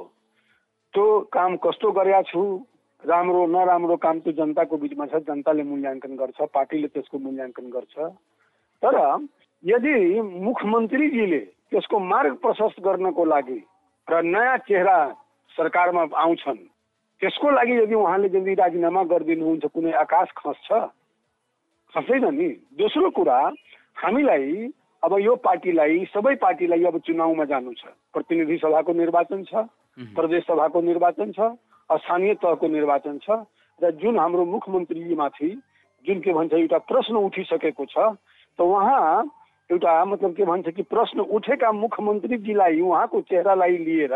त्यो 0.94 1.20
काम 1.34 1.58
कस्तो 1.58 1.92
गरेका 1.92 2.22
छु? 2.22 2.68
राम्रो 3.06 3.46
नराम्रो 3.48 3.96
काम 4.02 4.20
त्यो 4.20 4.34
जनताको 4.34 4.78
बिचमा 4.78 5.06
छ 5.06 5.22
जनताले 5.28 5.64
मूल्याङ्कन 5.64 6.16
गर्छ 6.22 6.38
पार्टीले 6.54 6.88
त्यसको 6.94 7.18
मूल्याङ्कन 7.26 7.66
गर्छ। 7.76 7.96
तर 8.84 8.96
यदि 9.64 9.96
मुख्यमन्त्रीजीले 10.22 11.40
त्यसको 11.72 12.00
मार्ग 12.12 12.34
प्रशस्त 12.44 12.80
गर्नको 12.86 13.26
लागि 13.26 13.60
र 14.08 14.22
नयाँ 14.24 14.58
चेहरा 14.68 14.98
सरकारमा 15.58 16.04
आउँछन् 16.14 16.62
त्यसको 17.22 17.52
लागि 17.52 17.74
यदि 17.78 17.96
उहाँले 17.96 18.28
यदि 18.28 18.54
राजीनामा 18.54 19.04
गरिदिनुहुन्छ 19.12 19.66
कुनै 19.74 19.92
आकाश 20.04 20.30
खस्छ 20.38 20.70
खस्दैन 21.94 22.26
नि। 22.36 22.50
दोस्रो 22.76 23.10
कुरा 23.18 23.38
हामीलाई 23.98 24.50
अब 25.04 25.14
यो 25.20 25.36
पार्टीलाई 25.40 26.06
सबै 26.14 26.36
पार्टीलाई 26.42 26.84
अब 26.86 26.98
चुनावमा 27.06 27.46
जानु 27.46 27.74
छ। 27.74 27.84
प्रतिनिधि 28.14 28.58
सभाको 28.58 28.94
निर्वाचन 28.94 29.44
छ 29.46 29.54
प्रदेश 30.18 30.44
सभाको 30.44 30.82
निर्वाचन 30.82 31.32
छ। 31.32 31.56
स्थानीय 31.90 32.34
तहको 32.44 32.68
निर्वाचन 32.68 33.18
छ 33.24 33.44
र 33.82 33.92
जुन 34.02 34.20
हाम्रो 34.20 34.46
मुख्यमन्त्रीमाथि 34.46 35.50
जुन 36.06 36.20
के 36.22 36.34
भन्छ 36.34 36.54
एउटा 36.54 36.78
प्रश्न 36.90 37.16
उठिसकेको 37.16 37.86
छ 37.86 37.98
त 38.60 38.62
उहाँ 38.62 39.26
एउटा 39.70 39.94
मतलब 40.06 40.34
के 40.36 40.46
भन्छ 40.46 40.70
कि 40.70 40.84
प्रश्न 40.84 41.20
उठेका 41.36 41.72
मुख्यमन्त्रीजीलाई 41.72 42.82
उहाँको 42.82 43.22
चेहरालाई 43.30 43.78
लिएर 43.78 44.14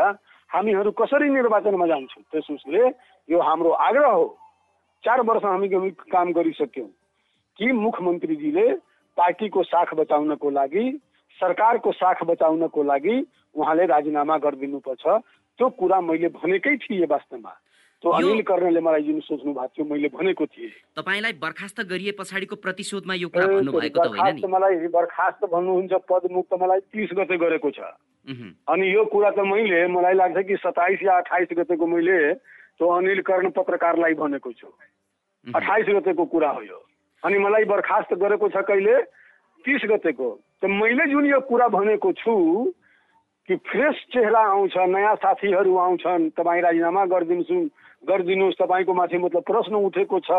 हामीहरू 0.49 0.91
कसरी 0.97 1.29
निर्वाचनमा 1.29 1.85
जान्छौँ? 1.87 2.23
त्यस 2.31 2.47
उसले 2.51 2.83
यो 3.29 3.39
हाम्रो 3.39 3.69
आग्रह 3.69 4.09
हो। 4.09 4.25
चार 5.03 5.21
वर्ष 5.21 5.43
हामी 5.45 5.67
काम 6.09 6.31
गरिसक्यौँ 6.33 6.87
कि 7.59 7.71
मुख्यमन्त्रीजीले 7.71 8.65
पार्टीको 9.17 9.63
साख 9.63 9.93
बचाउनको 9.93 10.49
लागि 10.49 10.85
सरकारको 11.39 11.91
साख 11.91 12.23
बचाउनको 12.23 12.83
लागि 12.83 13.15
उहाँले 13.55 13.85
राजीनामा 13.85 14.37
गरिदिनुपर्छ। 14.37 15.05
त्यो 15.59 15.69
कुरा 15.75 15.99
मैले 16.01 16.27
भनेकै 16.39 16.75
थिएँ 16.87 17.05
वास्तवमा। 17.11 17.53
त्यो 17.99 18.09
अनिल 18.15 18.41
कर्णले 18.47 18.79
मलाई 18.79 19.03
जुन 19.03 19.19
सोच्नु 19.27 19.51
भएको 19.51 19.67
थियो 19.75 19.85
मैले 19.91 20.07
भनेको 20.15 20.45
थिएँ। 20.55 20.71
तपाईँलाई 20.95 21.33
बर्खास्त 21.35 21.79
गरिए 21.83 22.15
पछाडिको 22.15 22.55
प्रतिशोधमा 22.63 23.13
यो 23.19 23.27
कुरा 23.27 23.43
ए, 23.43 23.55
भन्नुभएको 23.59 23.99
त 23.99 24.07
होइन 24.07 24.39
बर्खास्त 24.39 24.39
नि 24.39 24.51
मलाई 24.55 24.75
बर्खास्त 24.95 25.41
भन्नुहुन्छ 25.51 25.93
पदमुक्त 26.07 26.51
मलाई 26.63 26.79
तिस 26.95 27.11
गते 27.11 27.35
गरेको 27.43 27.69
छ। 27.75 27.79
अनि 28.71 28.85
यो 28.87 29.03
कुरा 29.11 29.29
त 29.35 29.39
मैले 29.43 29.79
मलाई 29.91 30.15
लाग्छ 30.15 30.47
कि 30.47 30.55
सत्ताइस 30.63 30.99
या 31.03 31.13
अठाइस 31.27 31.49
गतेको 31.59 31.85
मैले 31.91 32.19
त्यो 32.79 32.87
अनिल 32.87 33.19
कर्ण 33.27 33.49
पत्रकारलाई 33.51 34.13
भनेको 34.15 34.51
छु। 34.55 34.71
अठाइस 35.59 35.87
गतेको 35.99 36.23
कुरा 36.23 36.49
हो 36.55 36.61
यो। 36.63 36.79
अनि 37.23 37.37
मलाई 37.43 37.63
बर्खास्त 37.67 38.15
गरेको 38.15 38.47
छ 38.47 38.63
कहिले? 38.63 38.95
तिस 39.67 39.83
गतेको। 39.91 40.29
त 40.63 40.71
मैले 40.71 41.03
जुन 41.11 41.25
यो 41.35 41.39
कुरा 41.51 41.67
भनेको 41.67 42.09
छु 42.15 42.35
कि 43.49 43.55
फ्रेस 43.65 43.95
चेहरा 44.13 44.39
आउँछ 44.45 44.77
नयाँ 44.77 45.15
साथीहरू 45.17 45.75
आउँछन्। 45.75 46.29
तपाईँ 46.37 46.61
राजीनामा 46.61 47.05
गरिदिन्छु 47.09 47.57
गरिदिनुहोस्। 48.05 48.61
तपाईँको 48.61 48.93
माथि 48.93 49.17
मतलब 49.17 49.41
प्रश्न 49.41 49.73
उठेको 49.89 50.19
छ। 50.21 50.29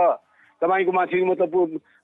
तपाईँको 0.63 0.93
माथि 0.95 1.23
मतलब 1.27 1.51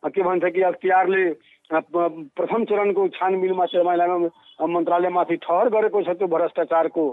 के 0.03 0.23
भन्छ 0.23 0.45
कि 0.51 0.63
अख्तियारले 0.67 1.23
प्रथम 1.71 2.65
चरणको 2.67 3.09
छानबिनमा 3.15 3.67
तपाईँलाई 3.67 4.67
मन्त्रालयमाथि 4.67 5.37
ठहर 5.47 5.69
गरेको 5.71 6.03
छ 6.03 6.19
त्यो 6.19 6.27
भ्रष्टाचारको। 6.27 7.07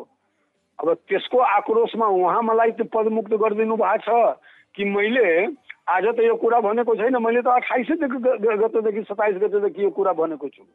अब 0.80 0.94
त्यसको 1.06 1.38
आक्रोशमा 1.38 2.08
उहाँ 2.18 2.42
मलाई 2.42 2.72
त्यो 2.74 2.90
पदमुक्त 2.90 3.34
गरिदिनु 3.38 3.76
भएको 3.78 4.02
छ 4.02 4.42
कि 4.74 4.84
मैले 4.90 5.54
आज 5.86 6.06
त 6.18 6.20
यो 6.26 6.36
कुरा 6.42 6.60
भनेको 6.66 6.96
छैन। 6.98 7.22
मैले 7.22 7.42
त 7.46 7.48
अठाइसैदेखि 7.62 8.18
गतेदेखि 8.58 9.02
सत्ताइस 9.06 9.38
गतेदेखि 9.38 9.84
यो 9.84 9.90
कुरा 9.94 10.14
भनेको 10.18 10.48
छु। 10.50 10.66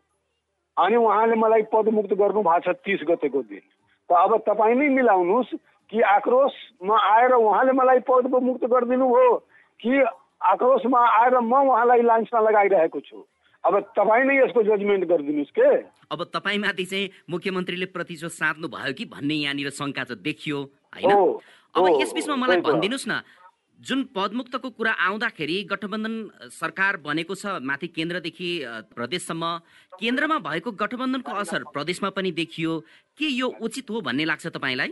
अनि 0.78 0.97
उहाँले 0.97 1.35
मलाई 1.35 1.62
पदमुक्त 1.75 2.12
गर्नु 2.14 2.42
भएको 2.42 2.73
छ 2.73 2.76
तिस 2.87 3.00
गतेको 3.08 3.42
दिन। 3.42 3.64
त 4.08 4.11
अब 4.14 4.32
तपाईँ 4.47 4.75
नै 4.78 4.88
मिलाउनुहोस् 4.94 5.52
कि 5.90 6.00
आक्रोशमा 6.00 6.97
आएर 6.97 7.32
उहाँले 7.35 7.73
मलाई 7.73 8.00
पदमुक्त 8.06 8.64
गरिदिनु 8.64 9.06
हो 9.08 9.26
कि 9.80 9.92
आक्रोशमा 10.38 11.00
आएर 11.18 11.38
म 11.42 11.52
उहाँलाई 11.66 12.02
लान्चमा 12.02 12.40
लगाइरहेको 12.40 13.00
छु। 13.00 13.18
अब 13.64 13.75
तपाईँ 13.99 14.25
नै 14.25 14.35
यसको 14.38 14.62
जजमेन्ट 14.62 15.04
गरिदिनुहोस् 15.11 15.50
के? 15.50 15.68
अब 16.14 16.20
तपाईँमाथि 16.30 16.85
चाहिँ 16.85 17.11
मुख्यमन्त्रीले 17.26 17.87
प्रतिशोध 17.90 18.30
साध्नु 18.30 18.68
भयो 18.70 18.92
कि 18.94 19.04
भन्ने 19.11 19.35
यहाँनिर 19.35 19.70
शङ्का 19.75 20.04
चाहिँ 20.08 20.23
देखियो 20.23 20.58
होइन? 20.94 21.11
अब 21.75 21.85
यस 22.00 22.12
बिचमा 22.14 22.37
मलाई 22.38 22.61
त। 22.62 22.70
भनिदिनुहोस् 22.70 23.08
न 23.08 23.12
जुन 23.78 24.02
पदमुक्तको 24.11 24.68
कुरा 24.70 24.92
आउँदाखेरि 25.06 25.56
गठबन्धन 25.70 26.14
सरकार 26.50 26.97
बनेको 26.99 27.35
छ 27.35 27.62
माथि 27.62 27.87
केन्द्रदेखि 27.88 28.50
प्रदेशसम्म 28.90 29.50
केन्द्रमा 29.94 30.38
भएको 30.42 30.70
गठबन्धनको 30.75 31.32
असर 31.32 31.62
प्रदेशमा 31.70 32.11
पनि 32.11 32.30
देखियो। 32.35 32.78
के 33.18 33.28
यो 33.30 33.47
उचित 33.62 33.90
हो 33.90 34.00
भन्ने 34.02 34.25
लाग्छ 34.25 34.47
तपाईँलाई? 34.49 34.90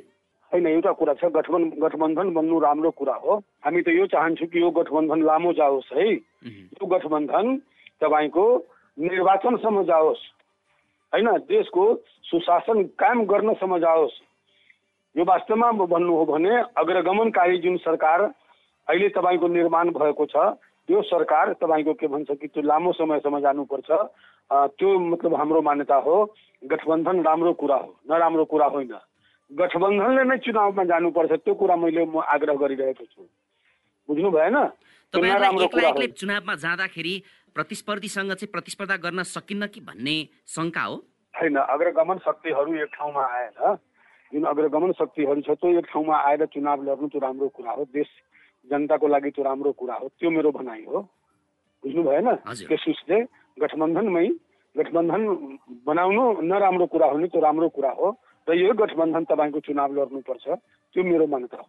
होइन 0.53 0.67
एउटा 0.69 0.93
कुरा 1.03 1.15
छ 1.19 1.33
गठबन्धन 1.35 1.83
गठबन्धन 1.83 2.31
बन्नु 2.31 2.59
राम्रो 2.63 2.91
कुरा 2.95 3.15
हो। 3.27 3.35
हामी 3.67 3.83
त 3.83 3.89
यो 3.91 4.07
चाहन्छौँ 4.07 4.49
कि 4.55 4.63
यो 4.63 4.71
गठबन्धन 4.71 5.23
लामो 5.27 5.53
जाओस् 5.59 5.93
है। 5.93 6.07
यो 6.07 6.87
गठबन्धन 6.87 7.57
तपाईँको 7.99 8.47
निर्वाचनसम्म 8.99 9.83
जाओस् 9.83 10.25
होइन। 11.13 11.29
देशको 11.51 11.85
सुशासन 12.23 12.83
कायम 12.95 13.27
गर्नसम्म 13.27 13.79
जाओस्। 13.83 14.15
यो 15.15 15.25
वास्तवमा 15.27 15.71
भन्नु 15.91 16.13
हो 16.15 16.25
भने 16.25 16.55
अग्रगमनकारी 16.79 17.59
जुन 17.59 17.77
सरकार 17.83 18.31
अहिले 18.89 19.09
तपाईँको 19.15 19.47
निर्माण 19.49 19.91
भएको 19.91 20.25
छ 20.27 20.37
त्यो 20.89 21.03
सरकार 21.03 21.53
तपाईँको 21.59 21.93
के 21.99 22.07
भन्छ 22.07 22.31
कि 22.39 22.47
त्यो 22.47 22.63
लामो 22.63 22.93
समयसम्म 22.95 23.39
जानुपर्छ। 23.43 23.91
त्यो 24.79 24.89
मतलब 25.11 25.35
हाम्रो 25.35 25.61
मान्यता 25.63 25.97
हो। 26.07 26.17
गठबन्धन 26.63 27.23
राम्रो 27.23 27.53
कुरा 27.61 27.77
हो 27.77 27.91
नराम्रो 28.11 28.45
कुरा 28.47 28.67
होइन। 28.75 28.95
गठबन्धनले 29.51 30.23
नै 30.25 30.37
चुनावमा 30.47 30.85
जानुपर्छ 30.87 31.33
त्यो 31.43 31.55
कुरा 31.55 31.77
मैले 31.77 32.05
म 32.07 32.23
आग्रह 32.23 32.55
गरिरहेको 32.63 33.05
छु। 33.05 33.23
बुझ्नु 34.09 34.31
भएन? 34.31 34.57
चुनावमा 35.15 36.55
जाँदाखेरि 36.55 37.15
प्रतिस्पर्धीसँग 37.57 38.33
चाहिँ 38.39 38.53
प्रतिस्पर्धा 38.53 38.97
गर्न 39.03 39.23
सकिन्न 39.27 39.67
कि 39.75 39.81
भन्ने 39.83 40.17
शङ्का 40.47 40.83
हो? 40.83 40.97
छैन 41.35 41.57
अग्रगमन 41.57 42.19
शक्तिहरू 42.23 42.75
एक 42.87 42.91
ठाउँमा 42.95 43.23
आएर 43.35 43.59
जुन 44.33 44.45
अग्रगमन 44.47 44.93
शक्तिहरू 44.99 45.41
छ 45.43 45.51
त्यो 45.59 45.79
एक 45.79 45.87
ठाउँमा 45.91 46.17
आएर 46.17 46.47
चुनाव 46.55 46.83
लड्नु 46.83 47.07
त्यो 47.09 47.21
राम्रो 47.21 47.49
कुरा 47.51 47.73
हो। 47.73 47.85
देश 47.91 48.09
जनताको 48.71 49.07
लागि 49.09 49.31
त्यो 49.31 49.45
राम्रो 49.45 49.73
कुरा 49.73 49.95
हो 49.95 50.09
त्यो 50.19 50.31
मेरो 50.31 50.51
भनाइ 50.51 50.85
हो। 50.85 51.01
बुझ्नु 51.83 52.03
भएन 52.03 52.29
उसले 52.93 53.19
गठबन्धनमै 53.57 54.27
गठबन्धन 54.77 55.23
बनाउनु 55.87 56.23
नराम्रो 56.43 56.87
कुरा 56.87 57.07
हो 57.07 57.19
नि 57.19 57.29
त्यो 57.29 57.41
राम्रो 57.41 57.69
कुरा 57.69 57.91
हो 57.91 58.07
र 58.49 58.53
यो 58.55 58.73
गठबन्धन 58.73 59.25
तपाईँको 59.25 59.61
चुनाव 59.61 59.93
लड्नुपर्छ 59.95 60.47
त्यो 60.95 61.03
मेरो 61.03 61.27
मान्यता 61.27 61.57
हो। 61.57 61.69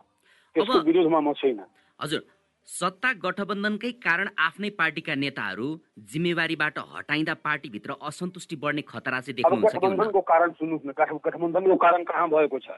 त्यसको 0.56 0.80
विरोधमा 0.80 1.20
म 1.20 1.34
छैन। 1.34 1.60
हजुर 2.02 2.22
सत्ता 2.68 3.10
गठबन्धनकै 3.24 3.92
कारण 4.04 4.28
आफ्नै 4.38 4.70
पार्टीका 4.70 5.16
नेताहरू 5.16 5.68
जिम्मेवारीबाट 6.12 6.78
हटाइँदा 6.78 7.34
पार्टीभित्र 7.34 7.92
असन्तुष्टि 8.02 8.56
बढ्ने 8.56 8.82
खतरा 8.82 9.20
चाहिँ 9.20 9.36
देख्नुहुन्छ? 9.36 9.76
गठबन्धनको 9.76 10.22
कारण 10.22 10.50
सुन्नुहोस् 10.52 10.86
न 10.86 10.92
गठ- 10.92 11.22
गठबन्धनको 11.26 11.76
कारण 11.76 12.04
कहाँ 12.04 12.28
भएको 12.28 12.60
छ? 12.60 12.70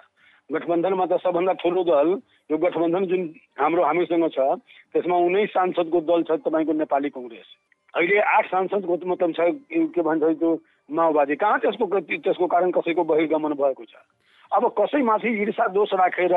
गठबन्धनमा 0.50 1.06
त 1.06 1.22
सबभन्दा 1.22 1.54
ठुलो 1.62 1.84
दल 1.84 2.10
यो 2.50 2.58
गठबन्धन 2.58 3.06
जुन 3.06 3.22
हाम्रो 3.60 3.84
हामीसँग 3.86 4.28
छ 4.34 4.40
त्यसमा 4.94 5.18
उन्नाइस 5.18 5.50
सांसदको 5.50 6.00
दल 6.10 6.24
छ 6.26 6.42
तपाईँको 6.42 6.74
नेपाली 6.74 7.10
कङ्ग्रेस। 7.10 7.50
अहिले 7.94 8.18
आठ 8.20 8.46
सांसदको 8.52 8.98
मतलब 9.06 9.32
छ 9.34 9.40
के 9.94 10.02
भन्छ 10.02 10.24
त्यो 10.40 10.50
माओवादी। 10.90 11.36
कहाँ 11.36 11.60
त्यसको 11.60 11.86
त्यसको 12.02 12.48
कारण 12.48 12.72
कसैको 12.72 13.04
बहिर्गमन 13.04 13.54
भएको 13.62 13.86
छ? 13.86 13.94
अब 14.52 14.64
कसैमाथि 14.80 15.30
ईर्षा 15.42 15.68
दोष 15.70 15.94
राखेर 15.94 16.36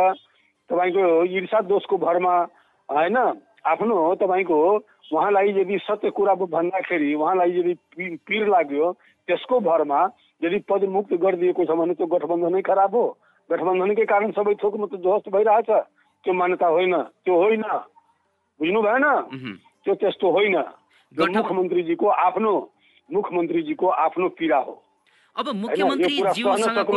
तपाईँको 0.71 1.05
ईर्षा 1.33 1.61
दोषको 1.73 1.97
भरमा 1.99 2.35
होइन 2.89 3.17
आफ्नो 3.65 3.97
तपाईँको 4.21 4.59
उहाँलाई 5.13 5.49
यदि 5.57 5.79
सत्य 5.83 6.11
कुरा 6.11 6.35
भन्दाखेरि 6.35 7.15
उहाँलाई 7.15 7.51
यदि 7.53 7.75
पीर 8.29 8.47
लाग्यो 8.49 8.93
त्यसको 9.29 9.61
भरमा 9.61 10.01
यदि 10.43 10.59
पदमुक्त 10.69 11.13
गरिदिएको 11.17 11.65
छ 11.65 11.77
भने 11.81 11.95
त्यो 11.95 12.07
गठबन्धनै 12.13 12.63
खराब 12.63 12.95
हो। 12.95 13.05
गठबन्धनकै 13.51 14.05
कारण 14.05 14.31
सबै 14.31 14.55
थोक 14.63 14.75
मात्र 14.77 14.97
ध्वस्त 14.97 15.29
भइरहेछ 15.29 15.71
त्यो 16.25 16.33
मान्यता 16.33 16.67
होइन 16.67 16.95
त्यो 17.25 17.35
होइन। 17.35 17.65
बुझ्नु 18.61 18.81
भएन। 18.83 19.05
त्यो 19.85 19.95
त्यस्तो 19.95 20.31
होइन। 20.31 20.57
मुख्यमन्त्रीजीको 21.37 22.07
आफ्नो 22.09 22.53
मुख्यमन्त्रीजीको 23.11 23.87
आफ्नो 23.87 24.29
पीडा 24.39 24.59
हो। 24.59 24.75
अब 25.37 25.47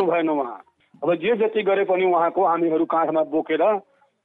भएन 0.05 0.29
उहाँ। 0.29 0.61
अब 1.03 1.13
जे 1.15 1.35
जति 1.35 1.61
गरे 1.63 1.83
पनि 1.85 2.05
उहाँको 2.05 2.45
हामीहरू 2.45 2.85
काँधमा 2.85 3.23
बोकेर 3.23 3.63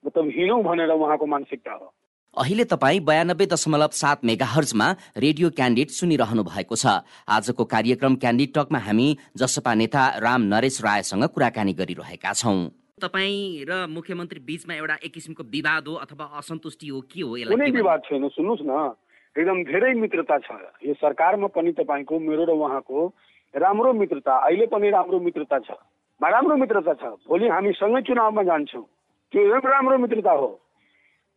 मतलब 0.04 0.24
हिँडौँ 0.36 0.62
भनेर 0.62 0.90
उहाँको 0.90 1.26
मानसिकता 1.26 1.72
हो। 1.72 1.92
अहिले 2.36 2.64
तपाईँ 2.64 3.00
बयानब्बे 3.02 3.46
दशमलव 3.50 3.90
सात 3.90 4.24
मेगाहर्जमा 4.24 4.86
रेडियो 5.18 5.48
क्यान्डिड 5.50 5.88
सुनिरहनु 5.90 6.42
भएको 6.46 6.76
छ। 6.78 7.02
आजको 7.26 7.64
कार्यक्रम 7.66 8.14
क्यान्डिड 8.22 8.50
टकमा 8.54 8.78
हामी 8.78 9.06
जसपा 9.34 9.74
नेता 9.74 10.02
राम 10.22 10.42
नरेश 10.46 10.78
रायसँग 10.80 11.24
कुराकानी 11.34 11.72
गरिरहेका 11.74 12.32
छौँ। 12.32 12.70
तपाईँ 13.02 13.66
र 13.66 13.90
मुख्यमन्त्री 13.90 14.40
बीचमा 14.46 14.74
एउटा 14.78 14.96
एक 15.02 15.12
किसिमको 15.12 15.42
विवाद 15.42 15.88
हो 15.90 15.94
अथवा 16.06 16.24
असन्तुष्टि 16.38 16.86
हो 16.86 17.00
के 17.10 17.20
हो 17.20 17.36
यसलाई? 17.36 17.70
विवाद 17.74 18.00
छैन 18.06 18.28
सुन्नुहोस् 18.30 18.62
न। 18.62 18.94
एकदम 19.34 19.58
धेरै 19.66 19.92
मित्रता 19.98 20.38
छ। 20.38 20.48
यो 20.86 20.94
सरकारमा 21.02 21.50
पनि 21.50 21.72
तपाईँको 21.82 22.14
मेरो 22.14 22.46
र 22.46 22.54
उहाँको 22.54 22.98
राम्रो 23.58 23.92
मित्रता 23.92 24.32
अहिले 24.46 24.66
पनि 24.70 24.90
राम्रो 24.94 25.18
मित्रता 25.18 25.58
छ। 25.66 25.74
राम्रो 26.22 26.56
मित्रता 26.62 26.94
छ? 26.94 27.04
भोलि 27.26 27.48
हामी 27.50 27.70
सँगै 27.74 28.06
चुनावमा 28.06 28.42
जान्छौँ। 28.46 28.86
त्यो 29.34 29.40
एकदम 29.42 29.66
राम्रो 29.66 29.98
मित्रता 29.98 30.32
हो। 30.38 30.50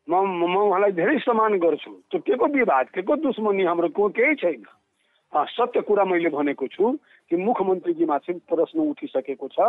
म 0.10 0.15
म 0.15 0.57
उहाँलाई 0.57 0.91
धेरै 0.91 1.17
सम्मान 1.17 1.60
गर्छु। 1.60 1.91
त्यो 2.12 2.19
के 2.19 2.36
को 2.36 2.45
विवाद 2.45 2.89
के 2.89 3.01
को 3.01 3.15
दुश्मनी 3.15 3.63
हाम्रो 3.63 3.89
को 3.89 4.10
केही 4.10 4.36
छैन। 4.36 4.63
सत्य 5.36 5.81
कुरा 5.81 6.05
मैले 6.05 6.29
भनेको 6.29 6.67
छु 6.67 6.98
कि 7.29 7.36
मुख्यमन्त्रीजीमाथि 7.36 8.33
प्रश्न 8.33 8.79
उठिसकेको 8.79 9.48
छ। 9.48 9.60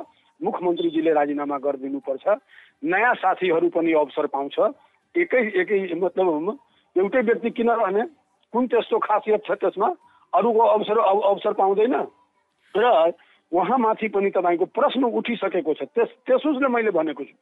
मुख्यमन्त्रीजीले 0.43 1.13
राजीनामा 1.13 1.59
गरिदिनुपर्छ। 1.59 2.39
नयाँ 2.85 3.15
साथीहरू 3.15 3.69
पनि 3.69 3.93
अवसर 3.93 4.27
पाउँछ। 4.27 4.59
एकै 5.17 5.53
एकै 5.57 5.95
मतलब 5.95 6.59
एउटै 6.97 7.21
व्यक्ति 7.21 7.51
किन 7.51 7.71
रहने 7.71 8.03
कुन 8.53 8.67
त्यस्तो 8.67 8.99
खासियत 8.99 9.43
छ 9.47 9.51
त्यसमा? 9.51 9.95
अरूको 10.35 10.59
अवसर 10.59 10.99
अव- 10.99 11.25
अवसर 11.25 11.53
पाउँदैन। 11.53 12.07
र 12.77 13.13
उहाँमाथि 13.53 14.09
पनि 14.09 14.31
तपाईँको 14.31 14.65
प्रश्न 14.65 15.05
उठिसकेको 15.05 15.75
छ। 15.75 15.83
त्यस 15.83 16.09
त्यस 16.27 16.47
उसले 16.47 16.69
मैले 16.69 16.91
भनेको 16.91 17.25
छु। 17.25 17.37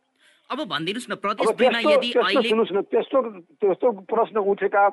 अब 0.52 0.59
भनिदिनुहोस् 0.68 1.11
न 1.11 1.14
प्रदेश 1.16 1.49
त्यस्तो 1.49 1.90
यदि 1.90 2.09
अहिले 2.12 2.49
सुन्नुहोस् 2.49 2.73
न 2.76 2.80
त्यस्तो 2.92 3.18
त्यस्तो 3.61 3.87
प्रश्न 4.04 4.37
उठेका 4.52 4.85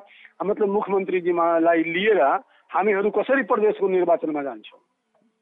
मतलब 0.48 0.68
मुख्यमन्त्रीजीमालाई 0.76 1.80
लिएर 1.94 2.20
हामीहरू 2.72 3.10
कसरी 3.12 3.42
प्रदेशको 3.50 3.88
निर्वाचनमा 3.88 4.42
जान्छौँ। 4.42 4.80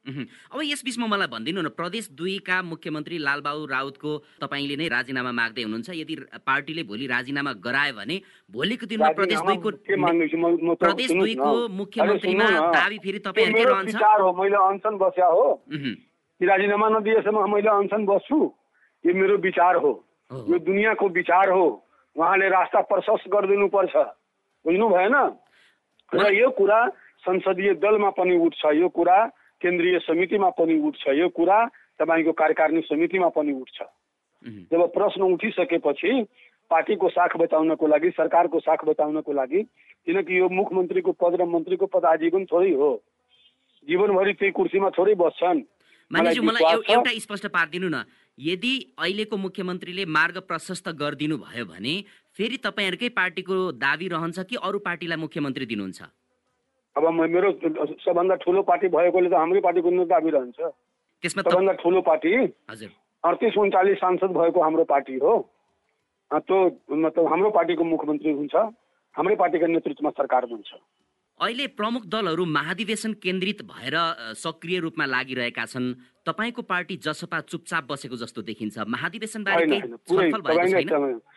अब 0.09 0.59
यस 0.63 0.81
बिचमा 0.85 1.07
मलाई 1.07 1.27
भनिदिनु 1.29 1.61
न 1.61 1.69
प्रदेश 1.77 2.09
दुईका 2.17 2.57
मुख्यमन्त्री 2.65 3.17
लालबाबु 3.19 3.65
राउतको 3.69 4.11
तपाईँले 4.41 4.75
नै 4.81 4.87
राजीनामा 4.89 5.31
माग्दै 5.39 5.63
हुनुहुन्छ 5.63 5.89
यदि 5.93 6.15
पार्टीले 6.41 6.83
भोलि 6.89 7.05
राजीनामा 7.13 7.51
गरायो 7.61 7.93
भने 7.99 8.15
भोलिको 8.51 8.85
दिनमा 8.89 9.11
प्रदेश 9.19 9.39
दुईको 9.39 9.69
प्रदेश 10.83 11.09
दुईको। 11.11 11.51
मुख्यमन्त्रीमा। 11.79 12.47
दाबी 12.73 12.97
फेरि 13.05 13.19
तपाईँहरूकै 13.27 13.65
रहन्छ 13.69 13.95
मैले 14.39 14.57
अनसन 14.67 14.93
बस्या 14.97 15.27
हो 15.35 15.47
राजीनामा 16.41 16.87
नदिएसम्म 16.89 17.37
मैले 17.53 17.69
अनसन 17.69 18.01
बस्छु 18.09 18.39
यो 19.05 19.13
मेरो 19.13 19.37
विचार 19.45 19.75
हो। 19.83 19.93
यो 20.31 20.57
दुनियाँको 20.59 21.07
विचार 21.09 21.49
हो 21.49 21.65
उहाँले 22.15 22.47
रास्ता 22.49 22.81
प्रशस्त 22.85 23.29
गरिदिनुपर्छ 23.33 23.95
बुझ्नु 24.65 24.87
भएन 24.89 25.15
र 26.11 26.33
यो 26.33 26.49
कुरा 26.57 26.79
संसदीय 27.25 27.73
दलमा 27.81 28.09
पनि 28.17 28.35
उठ्छ 28.37 28.65
यो 28.75 28.89
कुरा 28.89 29.17
केन्द्रीय 29.61 29.99
समितिमा 29.99 30.49
पनि 30.57 30.75
उठ्छ 30.87 31.07
यो 31.17 31.27
कुरा 31.33 31.57
तपाईँको 31.99 32.31
कार्यकारिणी 32.31 32.81
समितिमा 32.81 33.29
पनि 33.35 33.51
उठ्छ। 33.51 33.77
जब 34.71 34.81
प्रश्न 34.93 35.21
उठिसकेपछि 35.33 36.11
पार्टीको 36.71 37.09
साख 37.09 37.35
बचाउनको 37.37 37.87
लागि 37.87 38.09
सरकारको 38.17 38.59
साख 38.59 38.85
बचाउनको 38.85 39.31
लागि 39.33 39.61
किनकि 40.07 40.39
यो 40.39 40.49
मुख्यमन्त्रीको 40.49 41.11
पद 41.11 41.33
र 41.41 41.45
मन्त्रीको 41.45 41.85
पद 41.91 42.05
आजीवन 42.05 42.45
थोरै 42.45 42.71
हो। 42.79 42.91
जीवनभरि 43.87 44.33
त्यही 44.39 44.51
कुर्सीमा 44.51 44.89
थोरै 44.97 45.15
बस्छन्। 45.19 45.59
एउटा 46.13 47.11
स्पष्ट 47.19 47.45
पारिदिनु 47.47 47.89
न। 47.89 48.03
यदि 48.39 48.73
अहिलेको 48.99 49.37
मुख्यमन्त्रीले 49.37 50.05
मार्ग 50.17 50.37
प्रशस्त 50.49 50.89
गरिदिनु 50.99 51.37
भयो 51.39 51.65
भने 51.65 51.93
फेरि 52.37 52.57
तपाईँहरूकै 52.65 53.09
पार्टीको 53.17 53.55
दाबी 53.79 54.07
रहन्छ 54.09 54.45
कि 54.49 54.55
अरू 54.63 54.79
पार्टीलाई 54.85 55.19
मुख्यमन्त्री 55.19 55.65
दिनुहुन्छ? 55.71 55.99
अब 56.95 57.03
मेरो 57.29 57.51
सबभन्दा 57.99 58.35
ठुलो 58.43 58.61
पार्टी 58.69 58.87
भएकोले 58.95 59.29
त 59.29 59.33
हाम्रै 59.35 59.61
पार्टीको 59.61 59.89
नै 59.91 60.05
दाबी 60.07 60.29
रहन्छ। 60.31 60.59
त्यसमा 61.23 61.41
सबभन्दा 61.43 61.73
ठुलो 61.83 62.01
पार्टी 62.01 62.31
हजुर। 62.71 62.91
अडतिस 63.23 63.57
उन्चालिस 63.59 63.97
सांसद 63.99 64.31
भएको 64.39 64.59
हाम्रो 64.63 64.83
पार्टी 64.87 65.15
हो। 65.19 65.33
त्यो 66.31 66.57
मतलब 66.95 67.27
हाम्रो 67.27 67.49
पार्टीको 67.51 67.83
मुख्यमन्त्री 67.83 68.31
हुन्छ 68.31 68.55
हाम्रै 69.15 69.35
पार्टीका 69.35 69.67
नेतृत्वमा 69.67 70.11
सरकार 70.17 70.45
बन्छ। 70.45 70.69
अहिले 71.41 71.67
प्रमुख 71.67 72.05
दलहरू 72.05 72.45
महाधिवेशन 72.45 73.13
केन्द्रित 73.13 73.61
भएर 73.61 73.95
सक्रिय 74.33 74.79
रूपमा 74.79 75.05
लागिरहेका 75.05 75.65
छन्। 75.65 75.93
तपाईँको 76.25 76.61
पार्टी 76.61 76.97
जसपा 76.97 77.39
चुपचाप 77.39 77.83
बसेको 77.91 78.15
जस्तो 78.15 78.41
देखिन्छ। 78.41 78.79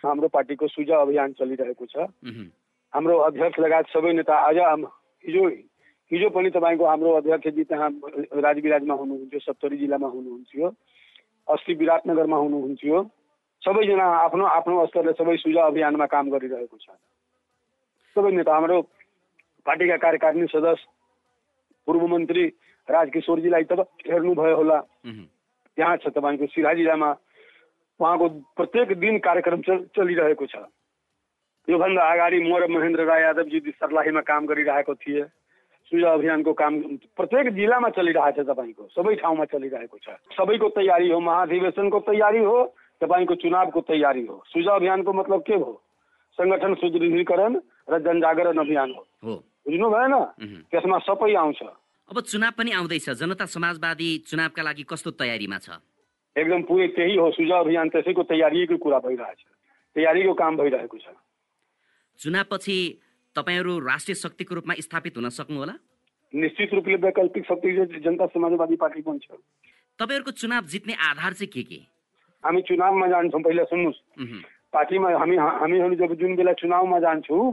हाम्रो 0.06 0.28
पार्टीको 0.28 0.68
सुझाव 0.68 1.02
अभियान 1.02 1.32
चलिरहेको 1.32 1.86
छ। 1.86 1.96
हाम्रो 2.94 3.18
अध्यक्ष 3.18 3.58
लगायत 3.60 3.86
सबै 3.86 4.12
नेता 4.12 4.34
आज 4.34 4.58
हाम- 4.58 4.86
हिजो 5.26 5.48
हिजो 6.12 6.30
पनि 6.30 6.50
तपाईँको 6.50 6.86
हाम्रो 6.86 7.12
अध्यक्षजी 7.12 7.64
त्यहाँ 7.64 7.90
राजविराजमा 8.34 8.94
हुनुहुन्थ्यो 8.94 9.40
सप्तरी 9.40 9.76
जिल्लामा 9.76 10.08
हुनुहुन्थ्यो 10.08 10.74
अस्ति 11.48 11.74
विराटनगरमा 11.74 12.36
हुनुहुन्थ्यो। 12.36 13.10
सबैजना 13.64 14.04
आफ्नो 14.04 14.44
आफ्नो 14.44 14.86
स्तरले 14.86 15.12
सबै 15.12 15.36
सुझाव 15.36 15.70
अभियानमा 15.70 16.06
काम 16.06 16.30
गरिरहेको 16.30 16.76
छ। 16.76 16.86
सबै 18.14 18.30
नेता 18.30 18.52
हाम्रो 18.52 18.88
पार्टीका 19.66 19.96
कार्यकारिणी 19.98 20.46
सदस्य 20.48 20.86
पूर्व 21.88 22.06
मन्त्री 22.08 22.44
राजकिशोरजीलाई 22.88 23.64
त 23.64 23.72
हेर्नुभयो 24.04 24.56
होला। 24.56 24.78
त्यहाँ 25.76 25.96
छ 25.96 26.06
तपाईँको 26.12 26.46
सिराहा 26.48 26.74
जिल्लामा 26.74 27.10
उहाँको 28.00 28.28
प्रत्येक 28.56 28.92
दिन 28.98 29.18
कार्यक्रम 29.20 29.60
चल 29.62 29.78
चलिरहेको 29.96 30.46
छ 30.46 30.66
योभन्दा 31.68 32.02
अगाडि 32.04 32.38
म 32.42 32.56
र 32.56 32.66
महेन्द्र 32.68 33.04
राय 33.04 33.22
यादवजी 33.22 33.60
सर्लाहीमा 33.72 34.20
काम 34.22 34.46
गरिरहेको 34.46 34.94
थिए 34.96 35.22
सुझाव 35.92 36.18
अभियानको 36.18 36.52
काम 36.52 36.72
प्रत्येक 37.16 37.48
जिल्लामा 37.54 37.88
चलिरहेछ 37.92 38.38
तपाईँको 38.42 38.88
सबै 38.90 39.14
ठाउँमा 39.16 39.44
चलिरहेको 39.46 39.98
छ 39.98 40.16
सबैको 40.34 40.68
तयारी 40.74 41.10
हो 41.10 41.20
महाधिवेशनको 41.22 41.98
तयारी 42.02 42.42
हो 42.42 42.58
तपाईँको 43.00 43.34
चुनावको 43.36 43.80
तयारी 43.86 44.26
हो 44.26 44.42
सुझाव 44.48 44.76
अभियानको 44.76 45.12
मतलब 45.12 45.42
के 45.42 45.56
हो 45.56 45.72
सङ्गठन 46.38 46.74
सुदृढीकरण 46.76 47.60
र 47.88 47.98
जनजागरण 48.00 48.58
अभियान 48.58 48.90
हो 48.92 49.34
बुझ्नु 49.66 49.86
भएन। 49.88 50.14
त्यसमा 50.70 50.98
सबै 51.06 51.34
आउँछ। 51.34 51.60
अब 52.08 52.20
चुनाव 52.20 52.52
पनि 52.58 52.70
आउँदैछ। 52.72 53.10
जनता 53.14 53.46
समाजवादी 53.46 54.08
चुनावका 54.26 54.62
लागि 54.62 54.84
कस्तो 54.84 55.10
तयारीमा 55.16 55.58
छ? 55.58 55.78
एकदम 56.36 56.62
पुरै 56.64 56.86
त्यही 56.96 57.14
हो। 57.16 57.30
सुझाव 57.30 57.64
अभियान 57.64 57.88
त्यसैको 57.88 58.22
तयारीको 58.24 58.76
कुरा 58.76 58.98
भइरहेछ 59.04 59.40
तयारीको 59.96 60.32
काम 60.34 60.56
भइरहेको 60.56 60.96
छ। 60.98 61.06
चुनावपछि 62.20 62.76
तपाईँहरू 63.36 63.72
राष्ट्रिय 63.80 64.14
शक्तिको 64.14 64.54
रूपमा 64.54 64.74
स्थापित 64.80 65.16
हुन 65.16 65.28
सक्नुहोला? 65.28 65.74
निश्चित 66.32 66.70
रूपले 66.74 66.96
वैकल्पिक 66.96 67.44
शक्ति 67.44 68.00
जनता 68.00 68.26
समाजवादी 68.26 68.76
पार्टी 68.76 69.00
बन्छ। 69.04 69.24
तपाईँहरूको 69.98 70.30
चुनाव 70.32 70.62
जित्ने 70.66 70.94
आधार 70.96 71.32
चाहिँ 71.32 71.52
के 71.52 71.62
के? 71.62 71.80
हामी 72.44 72.60
चुनावमा 72.62 73.06
जान्छौँ। 73.06 73.40
पहिला 73.40 73.64
सुन्नुहोस्। 73.64 74.00
पार्टीमा 74.72 75.08
हामी 75.12 75.36
हामीहरू 75.36 75.94
जब 75.94 76.14
जुन 76.16 76.36
बेला 76.36 76.52
चुनावमा 76.56 76.98
जान्छौँ 77.00 77.44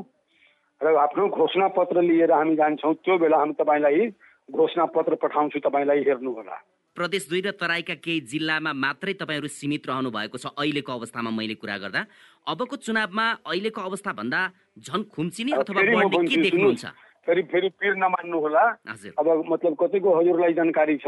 र 0.82 0.96
आफ्नो 0.96 1.28
घोषणा 1.28 1.68
पत्र 1.76 2.02
लिएर 2.02 2.32
हामी 2.32 2.56
जान्छौँ 2.56 2.94
त्यो 3.04 3.18
बेला 3.20 3.38
हामी 3.38 3.54
तपाईँलाई 3.60 4.08
घोषणा 4.50 4.86
पत्र 4.96 5.15
पठाउँछु 5.20 5.60
तपाईँलाई 5.60 6.00
हेर्नु 6.08 6.32
होला। 6.32 6.56
प्रदेश 6.96 7.28
दुई 7.30 7.42
र 7.42 7.52
तराईका 7.60 7.96
केही 8.00 8.20
जिल्लामा 8.32 8.72
मात्रै 8.74 9.13
तपाईँहरू 9.20 9.48
सीमित 9.48 9.84
रहनु 9.88 10.10
भएको 10.10 10.38
छ 10.39 10.56
अहिलेको 10.56 10.92
अवस्थामा 10.92 11.32
मैले 11.36 11.56
कुरा 11.60 11.78
गर्दा। 11.84 12.02
अबको 12.48 12.76
चुनावमा 12.80 13.26
अहिलेको 13.44 13.82
अवस्था 13.82 14.12
भन्दा 14.15 14.39
झन 14.80 15.02
खुम्चिने 15.12 15.52
अथवा 15.60 15.82
के 15.84 16.38
देख्नुहुन्छ? 16.48 16.86
फेरि 17.28 17.42
फेरि 17.52 17.70
पिर 17.76 17.94
नमान्नु 18.00 18.38
होला। 18.39 18.63
हजुर। 18.89 19.12
अब 19.20 19.28
मतलब 19.52 19.74
कतिको 19.80 20.10
हजुरलाई 20.15 20.54
जानकारी 20.56 20.98
छ 21.04 21.08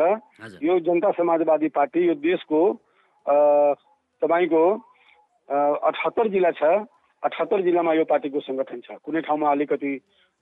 यो 0.60 0.80
जनता 0.84 1.12
समाजवादी 1.16 1.68
पार्टी 1.72 2.08
यो 2.08 2.16
देशको 2.20 2.60
तपाईँको 4.22 4.64
अठहत्तर 5.50 6.28
जिल्ला 6.28 6.52
छ। 6.60 6.64
अठहत्तर 7.24 7.62
जिल्लामा 7.62 7.94
यो 7.94 8.06
पार्टीको 8.10 8.40
सङ्गठन 8.42 8.80
छ। 8.82 8.98
कुनै 9.06 9.22
ठाउँमा 9.22 9.48
अलिकति 9.52 9.92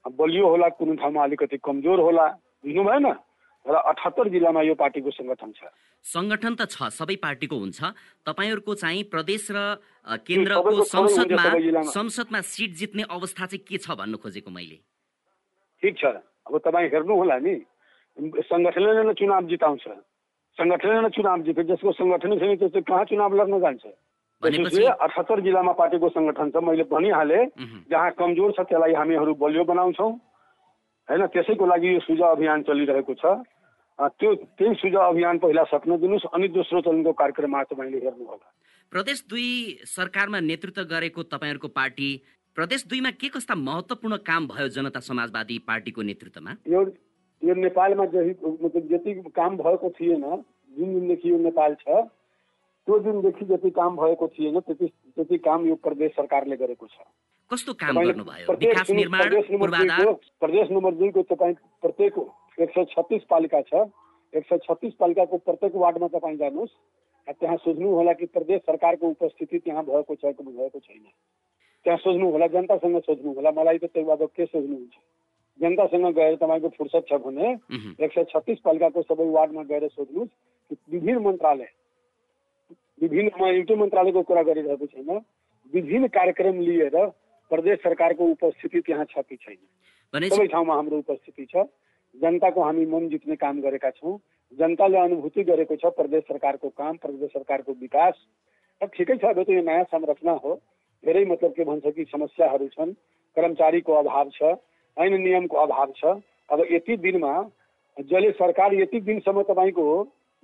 बलियो 0.04 0.46
होला 0.48 0.68
कुनै 0.80 0.96
ठाउँमा 0.96 1.20
अलिकति 1.24 1.56
कमजोर 1.60 1.98
होला 2.00 2.26
बुझ्नु 2.64 2.82
भएन? 2.84 3.06
र 3.66 3.74
अठहत्तर 3.76 4.28
जिल्लामा 4.32 4.60
यो 4.64 4.74
पार्टीको 4.74 5.10
सङ्गठन 5.12 5.50
छ। 5.52 5.68
सङ्गठन 6.04 6.54
त 6.56 6.64
छ 6.72 6.88
सबै 6.88 7.16
पार्टीको 7.20 7.56
हुन्छ। 7.60 7.80
तपाईँहरूको 8.24 8.72
चाहिँ 8.80 9.04
प्रदेश 9.12 9.52
र 9.52 9.58
केन्द्रको 10.24 10.72
संसदमा। 10.88 11.44
संसदमा 11.84 12.40
सिट 12.40 12.70
जित्ने 12.80 13.04
अवस्था 13.04 13.44
चाहिँ 13.52 13.64
के 13.68 13.76
छ 13.76 13.92
भन्नु 14.00 14.16
खोजेको 14.16 14.48
मैले? 14.48 14.80
ठिक 15.84 15.94
छ। 16.00 16.04
अब 16.48 16.54
तपाईँ 16.64 16.88
हेर्नु 16.88 17.14
होला 17.14 17.36
नि। 17.44 17.54
सङ्गठनले 18.16 19.02
नै 19.04 19.14
चुनाव 19.20 19.44
जिताउँछ। 19.52 19.84
सङ्गठनले 20.56 21.00
नै 21.04 21.10
चुनाव 21.12 21.38
जित्छ। 21.44 21.60
जसको 21.60 21.92
सङ्गठनै 22.00 22.36
छैन 22.40 22.56
त्यो 22.56 22.68
चाहिँ 22.72 22.84
कहाँ 22.88 23.04
चुनाव 23.04 23.30
लड्न 23.36 23.60
जान्छ? 23.60 23.84
त्यसैले 23.84 24.09
अठहत्तर 24.40 25.40
जिल्लामा 25.40 25.72
पार्टीको 25.76 26.08
सङ्गठन 26.08 26.50
छ 26.50 26.64
मैले 26.64 26.84
भनिहालेँ 26.88 27.44
जहाँ 27.90 28.10
कमजोर 28.18 28.52
छ 28.56 28.64
त्यसलाई 28.64 28.94
हामीहरू 28.96 29.34
बलियो 29.36 29.64
बनाउँछौँ। 29.68 30.12
होइन 31.08 31.26
त्यसैको 31.28 31.66
लागि 31.66 31.94
यो 31.94 32.00
सुझाव 32.00 32.36
अभियान 32.36 32.62
चलिरहेको 32.64 33.14
छ। 33.14 33.24
त्यो 34.00 34.34
त्यही 34.56 34.74
सुझाव 34.80 35.12
अभियान 35.12 35.38
पहिला 35.38 35.64
सक्न 35.68 35.96
दिनुहोस् 36.00 36.32
अनि 36.32 36.48
दोस्रो 36.56 36.80
चरणको 36.80 37.12
कार्यक्रममा 37.12 37.62
तपाईँले 37.68 37.98
हेर्नु 38.00 38.24
होला। 38.24 38.46
प्रदेश 38.92 39.18
दुई 39.28 39.48
सरकारमा 39.86 40.40
नेतृत्व 40.40 40.82
गरेको 40.88 41.22
तपाईँहरूको 41.28 41.68
पार्टी 41.68 42.10
प्रदेश 42.56 42.86
दुईमा 42.88 43.10
के 43.20 43.28
कस्ता 43.28 43.54
महत्वपूर्ण 43.54 44.16
काम 44.24 44.46
भयो 44.48 44.68
जनता 44.72 45.00
समाजवादी 45.00 45.58
पार्टीको 45.68 46.02
नेतृत्वमा? 46.02 46.52
यो 46.66 46.80
यो 47.42 47.54
नेपालमा 47.56 48.04
जति 48.08 49.12
काम 49.36 49.56
भएको 49.56 49.90
थिएन 50.00 50.24
जुन 50.72 50.88
दिनदेखि 50.94 51.30
यो 51.30 51.38
नेपाल 51.44 51.74
छ 51.84 52.08
त्यो 52.86 52.98
दिनदेखि 52.98 53.44
जति 53.44 53.70
काम 53.70 53.96
भएको 53.96 54.28
थिएन 54.28 54.60
त्यति 54.60 54.86
त्यति 55.16 55.38
काम 55.38 55.66
यो 55.66 55.74
प्रदेश 55.84 56.12
सरकारले 56.12 56.56
गरेको 56.56 56.86
छ। 56.86 56.96
कस्तो 57.50 57.72
काम 57.74 57.94
गर्नुभयो? 57.98 58.46
प्रदेश 58.46 58.68
विकास 58.68 58.90
निर्माण 58.90 59.20
प्रदेश 59.20 59.50
नम्बर 59.50 59.68
पूर्वाधार? 59.68 60.04
दुईको 60.04 60.12
प्रदेश 60.40 60.70
नम्बर 60.70 60.94
दुईको 60.94 61.22
तपाईँ 61.34 61.54
प्रत्येक 61.82 62.14
एक 62.60 62.70
सय 62.70 62.84
छत्तिस 62.94 63.22
पालिका 63.30 63.60
छ। 63.68 63.72
एक 64.32 64.44
सय 64.46 64.58
छत्तिस 64.64 64.94
पालिकाको 65.00 65.36
प्रत्येक 65.48 65.74
वार्डमा 65.74 66.08
तपाईँ 66.14 66.36
जानुहोस्। 66.38 66.74
र 67.28 67.32
त्यहाँ 67.32 67.56
सोध्नु 67.62 67.88
होला 67.90 68.12
कि 68.18 68.26
प्रदेश 68.26 68.60
सरकारको 68.66 69.06
उपस्थिति 69.08 69.58
त्यहाँ 69.58 69.84
भएको 69.84 70.14
छ 70.14 70.32
कि 70.34 70.42
भएको 70.42 70.78
छैन। 70.78 71.04
त्यहाँ 71.86 71.98
सोध्नु 71.98 72.30
होला 72.30 72.46
जनतासँग 72.54 72.98
सोध्नु 73.06 73.32
होला। 73.34 73.50
मलाई 73.50 73.78
त 73.78 73.90
त्यो 73.92 74.04
बाबत 74.04 74.30
के 74.36 74.46
सोध्नुहुन्छ 74.46 74.96
जनतासँग 75.60 76.06
गएर 76.16 76.34
तपाईँको 76.40 76.68
फुर्सद 76.78 77.04
छ 77.08 77.20
भने 77.20 77.46
एक 78.00 78.10
सय 78.14 78.24
छत्तिस 78.32 78.58
पालिकाको 78.64 79.02
सबै 79.02 79.28
वार्डमा 79.28 79.62
गएर 79.68 79.88
सोध्नुहोस् 79.88 80.32
कि 80.70 80.76
विभिन्न 80.90 81.20
मन्त्रालय 81.26 81.68
विभिन्न 83.00 83.30
म 83.40 83.46
एउटै 83.48 83.74
मन्त्रालयको 83.76 84.22
कुरा 84.22 84.42
गरिरहेको 84.42 84.86
छैन। 84.86 85.10
विभिन्न 85.72 86.06
कार्यक्रम 86.08 86.60
लिएर 86.60 86.96
प्रदेश 87.50 87.78
सरकारको 87.82 88.24
उपस्थिति 88.24 88.80
त्यहाँ 88.80 89.04
छ 89.10 89.24
कि 89.24 89.36
छैन? 89.36 89.58
सबै 90.14 90.46
ठाउँमा 90.46 90.74
हाम्रो 90.74 90.98
उपस्थिति 90.98 91.46
छ। 91.46 91.64
जनताको 92.14 92.62
हामी 92.62 92.84
मन 92.86 93.08
जित्ने 93.08 93.36
काम 93.36 93.60
गरेका 93.60 93.90
छौँ। 93.90 94.18
जनताले 94.52 94.98
अनुभूति 94.98 95.42
गरेको 95.44 95.76
छ 95.76 95.94
प्रदेश 95.96 96.22
सरकारको 96.28 96.68
काम 96.68 96.96
प्रदेश 96.98 97.30
सरकारको 97.30 97.72
विकास। 97.80 98.14
र 98.80 98.86
ठिकै 98.86 99.16
छ 99.16 99.24
अब 99.24 99.42
त 99.42 99.50
यो 99.50 99.62
नयाँ 99.62 99.84
संरचना 99.88 100.32
हो। 100.44 100.54
धेरै 101.04 101.24
मतलब 101.24 101.52
के 101.56 101.64
भन्छ 101.64 101.94
कि 101.96 102.04
समस्याहरू 102.04 102.68
छन्। 102.68 102.92
कर्मचारीको 103.36 103.92
अभाव 103.94 104.30
छ 104.34 104.42
ऐन 104.96 105.12
नियमको 105.22 105.56
अभाव 105.56 105.92
छ। 105.96 106.20
अब 106.50 106.66
यति 106.70 106.96
दिनमा 106.98 107.32
जसले 107.96 108.30
सरकार 108.36 108.74
यति 108.74 109.00
दिनसम्म 109.00 109.42
तपाईँको 109.48 109.86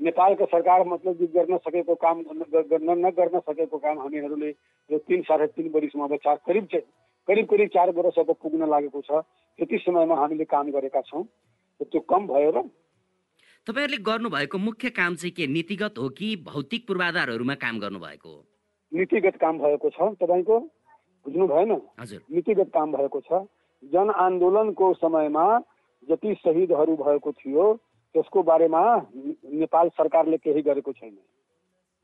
नेपालको 0.01 0.45
सरकार 0.45 0.85
मतलब 0.87 1.19
कि 1.19 1.27
गर्न 1.27 1.57
सकेको 1.57 1.95
काम 1.95 2.23
गर्न 2.23 2.99
नगर्न 3.07 3.39
सकेको 3.41 3.79
काम 3.79 3.99
हामीहरूले 3.99 4.49
यो 4.91 4.99
तिन 4.99 5.23
साढे 5.23 5.47
तिन 5.57 5.69
वर्षमा 5.75 6.05
अब 6.05 6.17
चार 6.25 6.37
करिब 6.47 6.69
करिब 7.29 7.47
करिब 7.47 7.69
चार 7.75 7.91
वर्ष 7.91 8.19
अब 8.19 8.33
पुग्न 8.43 8.69
लागेको 8.69 9.01
छ। 9.01 9.23
त्यति 9.59 9.79
समयमा 9.79 10.15
हामीले 10.15 10.45
काम 10.45 10.71
गरेका 10.71 11.01
छौँ। 11.01 11.25
त्यो 11.81 12.01
कम 12.01 12.27
भयो 12.27 12.51
र 12.51 12.63
तपाईँहरूले 13.67 14.03
गर्नुभएको 14.03 14.59
मुख्य 14.59 14.91
काम 14.91 15.15
चाहिँ 15.15 15.33
के? 15.33 15.47
नीतिगत 15.47 15.95
हो 15.99 16.09
कि 16.09 16.29
भौतिक 16.47 16.87
पूर्वाधारहरूमा 16.87 17.55
काम 17.55 17.79
गर्नुभएको 17.81 18.29
हो? 18.29 18.45
नीतिगत 18.93 19.37
काम 19.41 19.59
भएको 19.59 19.91
छ। 19.91 19.99
तपाईँको 20.23 20.59
बुझ्नु 21.27 21.47
भएन? 21.47 21.73
हजुर। 22.01 22.21
नीतिगत 22.31 22.71
काम 22.75 22.93
भएको 22.93 23.21
छ। 23.21 23.43
जनआन्दोलनको 23.83 24.93
समयमा 24.95 25.47
जति 26.09 26.35
शहीदहरू 26.35 26.97
भएको 26.97 27.33
थियो 27.33 27.65
त्यसको 28.17 28.43
बारेमा 28.43 28.83
नेपाल 29.61 29.89
सरकारले 29.93 30.37
केही 30.37 30.61
गरेको 30.63 30.93
छैन। 30.93 31.17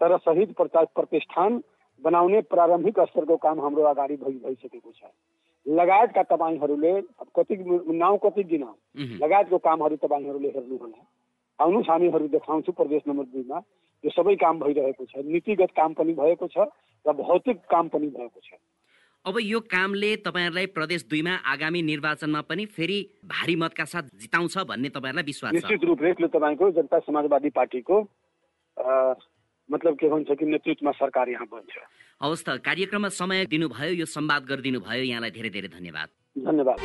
तर 0.01 0.17
शहीद 0.19 0.55
प्रतिष्ठान 0.61 1.63
बनाउने 2.03 2.41
प्रारम्भिक 2.53 3.01
स्तरको 3.01 3.37
काम 3.37 3.61
हाम्रो 3.61 3.83
अगाडि 3.83 4.17
भइ 4.17 4.33
भइसकेको 4.45 4.91
छ। 4.93 5.09
लगायतका 5.67 6.23
तपाईँहरूले 6.29 6.93
कति 7.33 7.57
नाउँ 7.97 8.19
कति 8.19 8.45
दिन 8.45 8.65
लगायतको 9.23 9.59
कामहरू 9.59 9.97
तपाईँहरूले 9.97 10.49
हेर्नुहोला। 10.49 11.01
आउनुहोस् 11.59 11.91
हामीहरू 11.91 12.29
देखाउँछु 12.29 12.73
प्रदेश 12.73 13.03
नम्बर 13.09 13.25
दुईमा। 13.33 13.59
यो 14.05 14.11
सबै 14.11 14.35
काम 14.37 14.59
भइरहेको 14.61 15.05
छ। 15.07 15.25
नीतिगत 15.25 15.71
काम 15.73 15.93
पनि 15.95 16.13
भएको 16.13 16.47
छ 16.49 16.69
र 17.07 17.13
भौतिक 17.15 17.59
काम 17.71 17.89
पनि 17.89 18.07
भएको 18.11 18.41
छ। 18.43 18.59
अब 19.25 19.39
यो 19.41 19.59
कामले 19.71 20.17
तपाईँहरूलाई 20.27 20.67
प्रदेश 20.75 21.03
दुईमा 21.07 21.35
आगामी 21.47 21.83
निर्वाचनमा 21.83 22.41
पनि 22.43 22.65
फेरि 22.67 22.99
भारी 23.23 23.55
मतका 23.57 23.85
साथ 23.87 24.03
जिताउँछ 24.19 24.59
भन्ने 24.67 24.89
तपाईँहरूलाई 24.89 25.25
विश्वास 25.25 25.53
निश्चित 25.55 25.85
रूपले 25.87 26.27
तपाईँको 26.27 26.71
जनता 26.75 26.99
समाजवादी 27.07 27.51
पार्टीको 27.55 27.97
मतलब 29.71 29.95
के 29.95 30.09
भन्छ 30.11 30.29
कि 30.35 30.45
नेतृत्वमा 30.47 30.93
सरकार 30.99 31.29
यहाँ 31.31 31.47
बन्छ। 31.47 31.73
हवस् 32.19 32.45
त 32.45 32.59
कार्यक्रममा 32.67 33.09
समय 33.15 33.47
दिनुभयो 33.47 33.95
यो 33.95 34.07
संवाद 34.11 34.43
गरिदिनु 34.43 34.81
भयो 34.83 35.03
यहाँलाई 35.07 35.31
धेरै 35.31 35.51
धेरै 35.55 35.69
धन्यवाद। 35.71 36.09
धन्यवाद। 36.43 36.79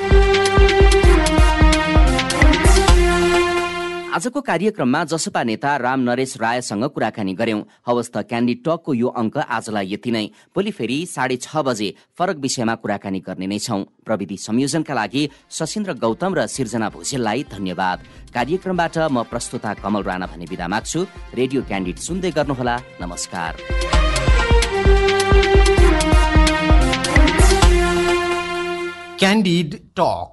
आजको 4.07 4.41
कार्यक्रममा 4.41 5.03
जसपा 5.03 5.41
नेता 5.43 5.75
राम 5.77 5.99
नरेश 5.99 6.37
रायसँग 6.41 6.83
कुराकानी 6.95 7.33
गर्यौं 7.39 7.61
हवस् 7.87 8.09
त 8.13 8.17
क्यान्डी 8.23 8.53
टकको 8.65 8.93
यो 8.93 9.07
अङ्क 9.11 9.37
आजलाई 9.37 9.85
यति 9.93 10.11
नै। 10.11 10.25
भोलि 10.55 10.71
फेरि 10.71 10.97
साढे 11.05 11.37
छ 11.37 11.61
बजे 11.67 11.87
फरक 12.17 12.37
विषयमा 12.39 12.75
कुराकानी 12.81 13.19
गर्ने 13.27 13.47
नै 13.47 13.59
छौं। 13.59 13.79
प्रविधि 14.07 14.37
संयोजनका 14.37 14.93
लागि 14.93 15.23
सशिन्द्र 15.51 15.91
गौतम 16.03 16.31
र 16.33 16.47
सिर्जना 16.47 16.87
भुजेललाई 16.95 17.43
धन्यवाद। 17.51 17.97
कार्यक्रमबाट 18.33 18.97
म 19.11 19.15
प्रस्तुता 19.27 19.71
कमल 19.83 20.01
राणा 20.09 20.25
भने 20.31 20.45
विदा 20.49 20.67
माग्छु। 20.67 20.99
रेडियो 21.39 21.61
क्यान्डिड 21.69 21.97
सुन्दै 22.07 22.31
गर्नुहोला। 22.31 22.75
नमस्कार। 23.03 23.53
Candid 29.17 29.69
Talk 29.97 30.29